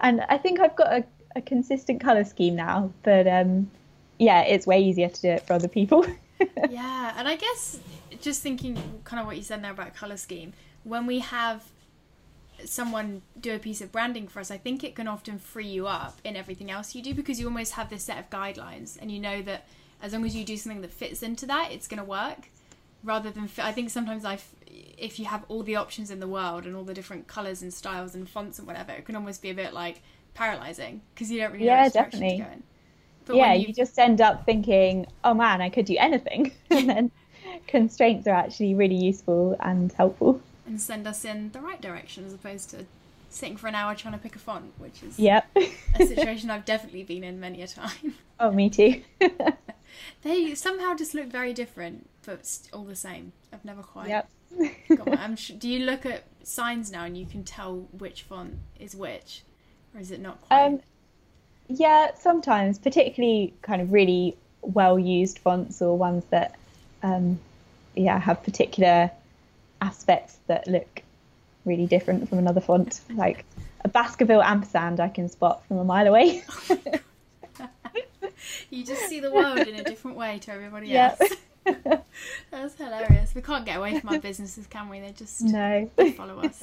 [0.00, 1.04] and I think I've got a,
[1.36, 3.70] a consistent color scheme now, but um,
[4.18, 6.06] yeah, it's way easier to do it for other people.
[6.70, 7.80] yeah, and I guess
[8.20, 10.52] just thinking kind of what you said there about color scheme
[10.84, 11.62] when we have
[12.64, 15.86] someone do a piece of branding for us i think it can often free you
[15.86, 19.10] up in everything else you do because you almost have this set of guidelines and
[19.10, 19.66] you know that
[20.02, 22.50] as long as you do something that fits into that it's going to work
[23.04, 26.66] rather than i think sometimes i if you have all the options in the world
[26.66, 29.50] and all the different colors and styles and fonts and whatever it can almost be
[29.50, 30.02] a bit like
[30.34, 32.44] paralyzing because you don't really yeah, know definitely.
[33.30, 33.68] yeah you...
[33.68, 37.10] you just end up thinking oh man i could do anything and then
[37.66, 40.40] constraints are actually really useful and helpful.
[40.68, 42.84] And send us in the right direction as opposed to
[43.30, 45.48] sitting for an hour trying to pick a font, which is yep.
[45.56, 45.70] a
[46.06, 48.14] situation I've definitely been in many a time.
[48.38, 49.02] Oh, me too.
[50.22, 53.32] they somehow just look very different, but all the same.
[53.50, 54.08] I've never quite.
[54.08, 54.30] Yep.
[54.96, 58.94] got Sure, do you look at signs now and you can tell which font is
[58.94, 59.42] which,
[59.94, 60.66] or is it not quite?
[60.66, 60.80] Um,
[61.68, 66.58] yeah, sometimes, particularly kind of really well used fonts or ones that
[67.02, 67.38] um,
[67.94, 69.10] yeah, have particular
[69.80, 71.02] aspects that look
[71.64, 73.00] really different from another font.
[73.14, 73.44] Like
[73.84, 76.44] a Baskerville ampersand, I can spot from a mile away.
[78.70, 81.18] you just see the world in a different way to everybody else.
[81.66, 82.06] Yep.
[82.50, 83.34] That's hilarious.
[83.34, 85.00] We can't get away from our businesses, can we?
[85.00, 86.62] They just no follow us.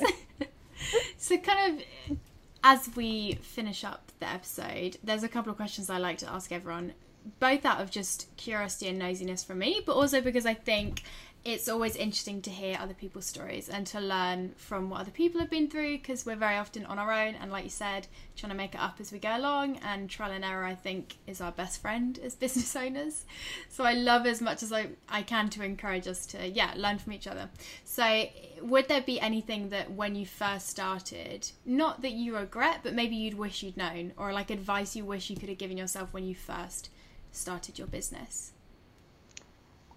[1.17, 2.17] so, kind of
[2.63, 6.51] as we finish up the episode, there's a couple of questions I like to ask
[6.51, 6.93] everyone
[7.39, 11.03] both out of just curiosity and nosiness from me, but also because I think
[11.45, 15.39] it's always interesting to hear other people's stories and to learn from what other people
[15.39, 18.49] have been through because we're very often on our own and like you said trying
[18.49, 21.39] to make it up as we go along and trial and error i think is
[21.39, 23.25] our best friend as business owners
[23.69, 26.97] so i love as much as i, I can to encourage us to yeah learn
[26.97, 27.49] from each other
[27.83, 28.25] so
[28.61, 33.15] would there be anything that when you first started not that you regret but maybe
[33.15, 36.25] you'd wish you'd known or like advice you wish you could have given yourself when
[36.25, 36.89] you first
[37.35, 38.53] started your business?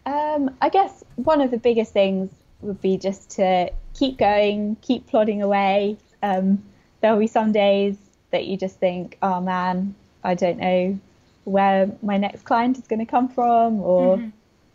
[0.08, 2.30] Um, I guess one of the biggest things
[2.62, 5.98] would be just to keep going, keep plodding away.
[6.22, 6.64] Um,
[7.02, 7.98] there'll be some days
[8.30, 9.94] that you just think, oh man,
[10.24, 10.98] I don't know
[11.44, 14.30] where my next client is going to come from, or mm-hmm.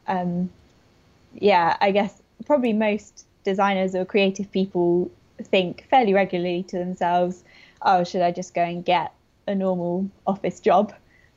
[0.08, 0.52] um,
[1.34, 5.10] yeah, I guess probably most designers or creative people
[5.42, 7.44] think fairly regularly to themselves,
[7.82, 9.12] oh, should I just go and get
[9.48, 10.94] a normal office job?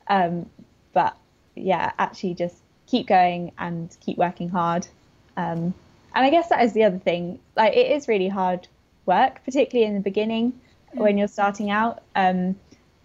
[0.07, 0.47] Um,
[0.93, 1.17] but
[1.55, 2.57] yeah, actually just
[2.87, 4.87] keep going and keep working hard.
[5.35, 5.73] Um,
[6.15, 7.39] and I guess that is the other thing.
[7.55, 8.67] Like it is really hard
[9.05, 10.53] work, particularly in the beginning
[10.95, 10.99] mm.
[10.99, 12.01] when you're starting out.
[12.15, 12.55] Um,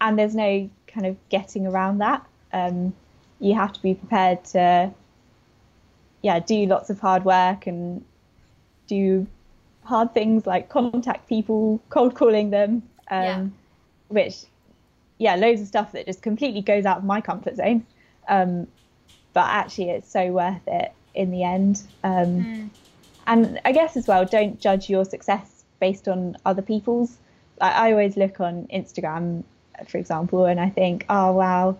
[0.01, 2.25] and there's no kind of getting around that.
[2.51, 2.93] Um,
[3.39, 4.91] you have to be prepared to,
[6.21, 8.03] yeah, do lots of hard work and
[8.87, 9.27] do
[9.83, 13.45] hard things like contact people, cold calling them, um, yeah.
[14.07, 14.43] which,
[15.17, 17.85] yeah, loads of stuff that just completely goes out of my comfort zone.
[18.27, 18.67] Um,
[19.33, 21.83] but actually, it's so worth it in the end.
[22.03, 22.69] Um, mm.
[23.25, 27.17] And I guess as well, don't judge your success based on other people's.
[27.61, 29.43] I, I always look on Instagram,
[29.87, 31.77] for example, and I think, oh wow,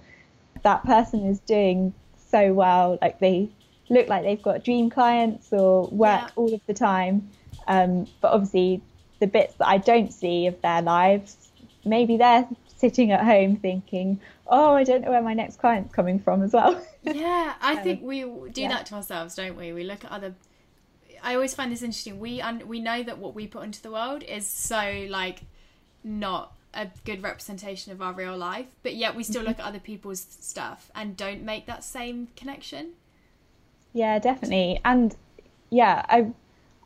[0.63, 1.93] that person is doing
[2.29, 2.97] so well.
[3.01, 3.49] Like they
[3.89, 6.29] look like they've got dream clients or work yeah.
[6.35, 7.29] all of the time.
[7.67, 8.81] Um, but obviously,
[9.19, 11.37] the bits that I don't see of their lives,
[11.85, 12.47] maybe they're
[12.83, 16.51] sitting at home thinking, oh, I don't know where my next client's coming from as
[16.51, 16.85] well.
[17.03, 18.67] yeah, I um, think we do yeah.
[18.67, 19.71] that to ourselves, don't we?
[19.71, 20.35] We look at other.
[21.23, 22.19] I always find this interesting.
[22.19, 25.43] We un- we know that what we put into the world is so like
[26.03, 29.51] not a good representation of our real life, but yet we still mm-hmm.
[29.51, 32.91] look at other people's stuff and don't make that same connection.
[33.93, 34.81] Yeah, definitely.
[34.83, 35.15] And
[35.69, 36.33] yeah, I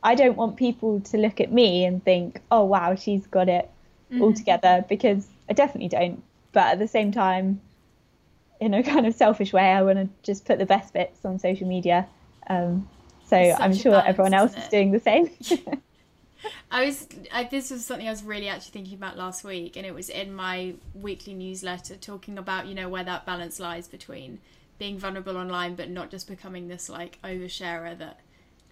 [0.04, 3.68] I don't want people to look at me and think, "Oh wow, she's got it
[4.12, 4.22] mm-hmm.
[4.22, 6.22] all together," because I definitely don't.
[6.52, 7.60] But at the same time,
[8.60, 11.38] in a kind of selfish way, I want to just put the best bits on
[11.38, 12.06] social media.
[12.48, 12.88] Um,
[13.26, 15.30] so I'm sure balance, everyone else is doing the same.
[16.70, 19.84] I was I, this was something I was really actually thinking about last week, and
[19.84, 24.38] it was in my weekly newsletter talking about you know where that balance lies between
[24.78, 28.20] being vulnerable online but not just becoming this like oversharer that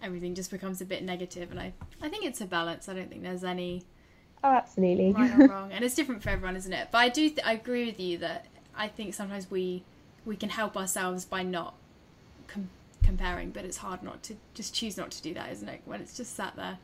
[0.01, 1.51] everything just becomes a bit negative.
[1.51, 2.87] And I I think it's a balance.
[2.87, 3.83] I don't think there's any
[4.47, 6.89] oh absolutely right or wrong, and it's different for everyone, isn't it?
[6.91, 8.45] But I do th- I agree with you that
[8.75, 9.83] I think sometimes we
[10.25, 11.73] we can help ourselves by not
[12.47, 12.69] com-
[13.03, 15.81] comparing, but it's hard not to just choose not to do that, isn't it?
[15.85, 16.77] When it's just sat there.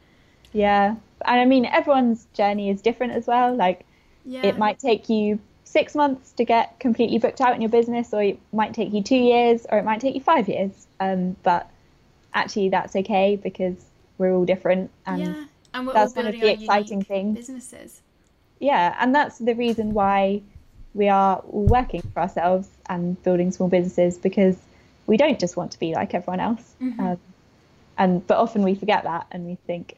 [0.51, 0.95] Yeah,
[1.25, 3.55] and I mean everyone's journey is different as well.
[3.55, 3.85] Like
[4.25, 4.45] yeah.
[4.45, 8.23] it might take you six months to get completely booked out in your business, or
[8.23, 10.87] it might take you two years, or it might take you five years.
[10.99, 11.69] Um, but
[12.33, 13.83] actually, that's okay because
[14.17, 15.43] we're all different, and, yeah.
[15.73, 17.37] And that's one of the exciting things.
[17.37, 18.01] Businesses.
[18.59, 20.41] Yeah, and that's the reason why
[20.93, 24.57] we are working for ourselves and building small businesses because
[25.07, 26.75] we don't just want to be like everyone else.
[26.81, 26.99] Mm-hmm.
[26.99, 27.19] Um,
[27.97, 29.97] and but often we forget that and we think,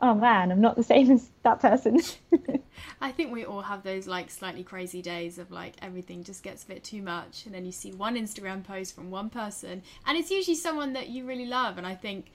[0.00, 2.00] oh man, I'm not the same as that person.
[3.00, 6.64] I think we all have those like slightly crazy days of like everything just gets
[6.64, 10.18] a bit too much, and then you see one Instagram post from one person, and
[10.18, 11.78] it's usually someone that you really love.
[11.78, 12.26] And I think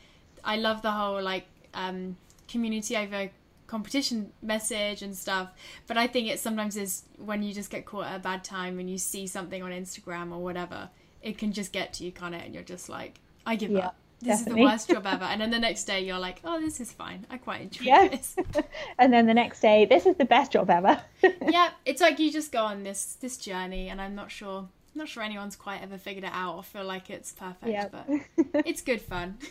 [0.44, 2.18] I love the whole like um,
[2.50, 3.30] community over
[3.68, 5.50] competition message and stuff.
[5.88, 8.80] But I think it sometimes is when you just get caught at a bad time
[8.80, 10.90] and you see something on Instagram or whatever,
[11.22, 12.44] it can just get to you, can't it?
[12.46, 13.88] And you're just like, I give yeah.
[13.88, 14.62] up this Definitely.
[14.62, 15.24] is the worst job ever.
[15.24, 17.26] And then the next day you're like, oh, this is fine.
[17.30, 18.08] I quite enjoy yeah.
[18.08, 18.36] this.
[19.00, 21.02] and then the next day, this is the best job ever.
[21.48, 24.70] yeah, it's like you just go on this this journey, and I'm not sure, I'm
[24.96, 27.92] not sure anyone's quite ever figured it out or feel like it's perfect, yep.
[27.92, 29.38] but it's good fun.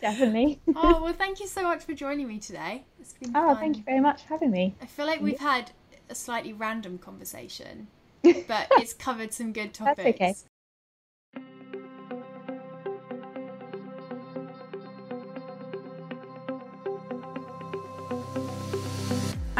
[0.00, 0.60] Definitely.
[0.74, 2.84] oh well, thank you so much for joining me today.
[3.00, 3.56] It's been oh, fun.
[3.58, 4.74] thank you very much for having me.
[4.80, 5.70] I feel like we've had
[6.08, 7.88] a slightly random conversation,
[8.22, 9.96] but it's covered some good topics.
[10.18, 10.49] That's okay.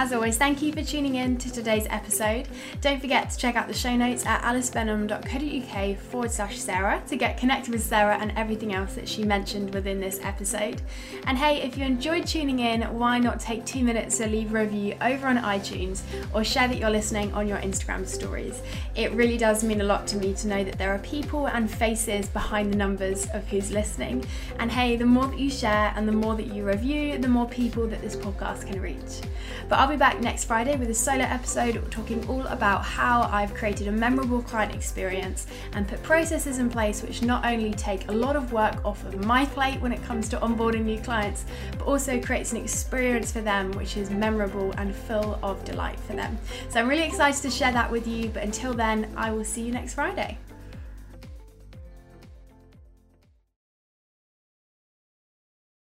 [0.03, 2.49] As always, thank you for tuning in to today's episode.
[2.81, 7.37] Don't forget to check out the show notes at alicebenham.co.uk forward slash Sarah to get
[7.37, 10.81] connected with Sarah and everything else that she mentioned within this episode.
[11.27, 14.61] And hey, if you enjoyed tuning in, why not take two minutes to leave a
[14.61, 16.01] review over on iTunes
[16.33, 18.63] or share that you're listening on your Instagram stories?
[18.95, 21.71] It really does mean a lot to me to know that there are people and
[21.71, 24.25] faces behind the numbers of who's listening.
[24.61, 27.47] And hey, the more that you share and the more that you review, the more
[27.47, 29.21] people that this podcast can reach.
[29.69, 33.53] But I'll be back next Friday with a solo episode talking all about how I've
[33.55, 38.13] created a memorable client experience and put processes in place which not only take a
[38.13, 41.89] lot of work off of my plate when it comes to onboarding new clients, but
[41.89, 46.39] also creates an experience for them which is memorable and full of delight for them.
[46.69, 49.63] So I'm really excited to share that with you, but until then, I will see
[49.63, 50.39] you next Friday.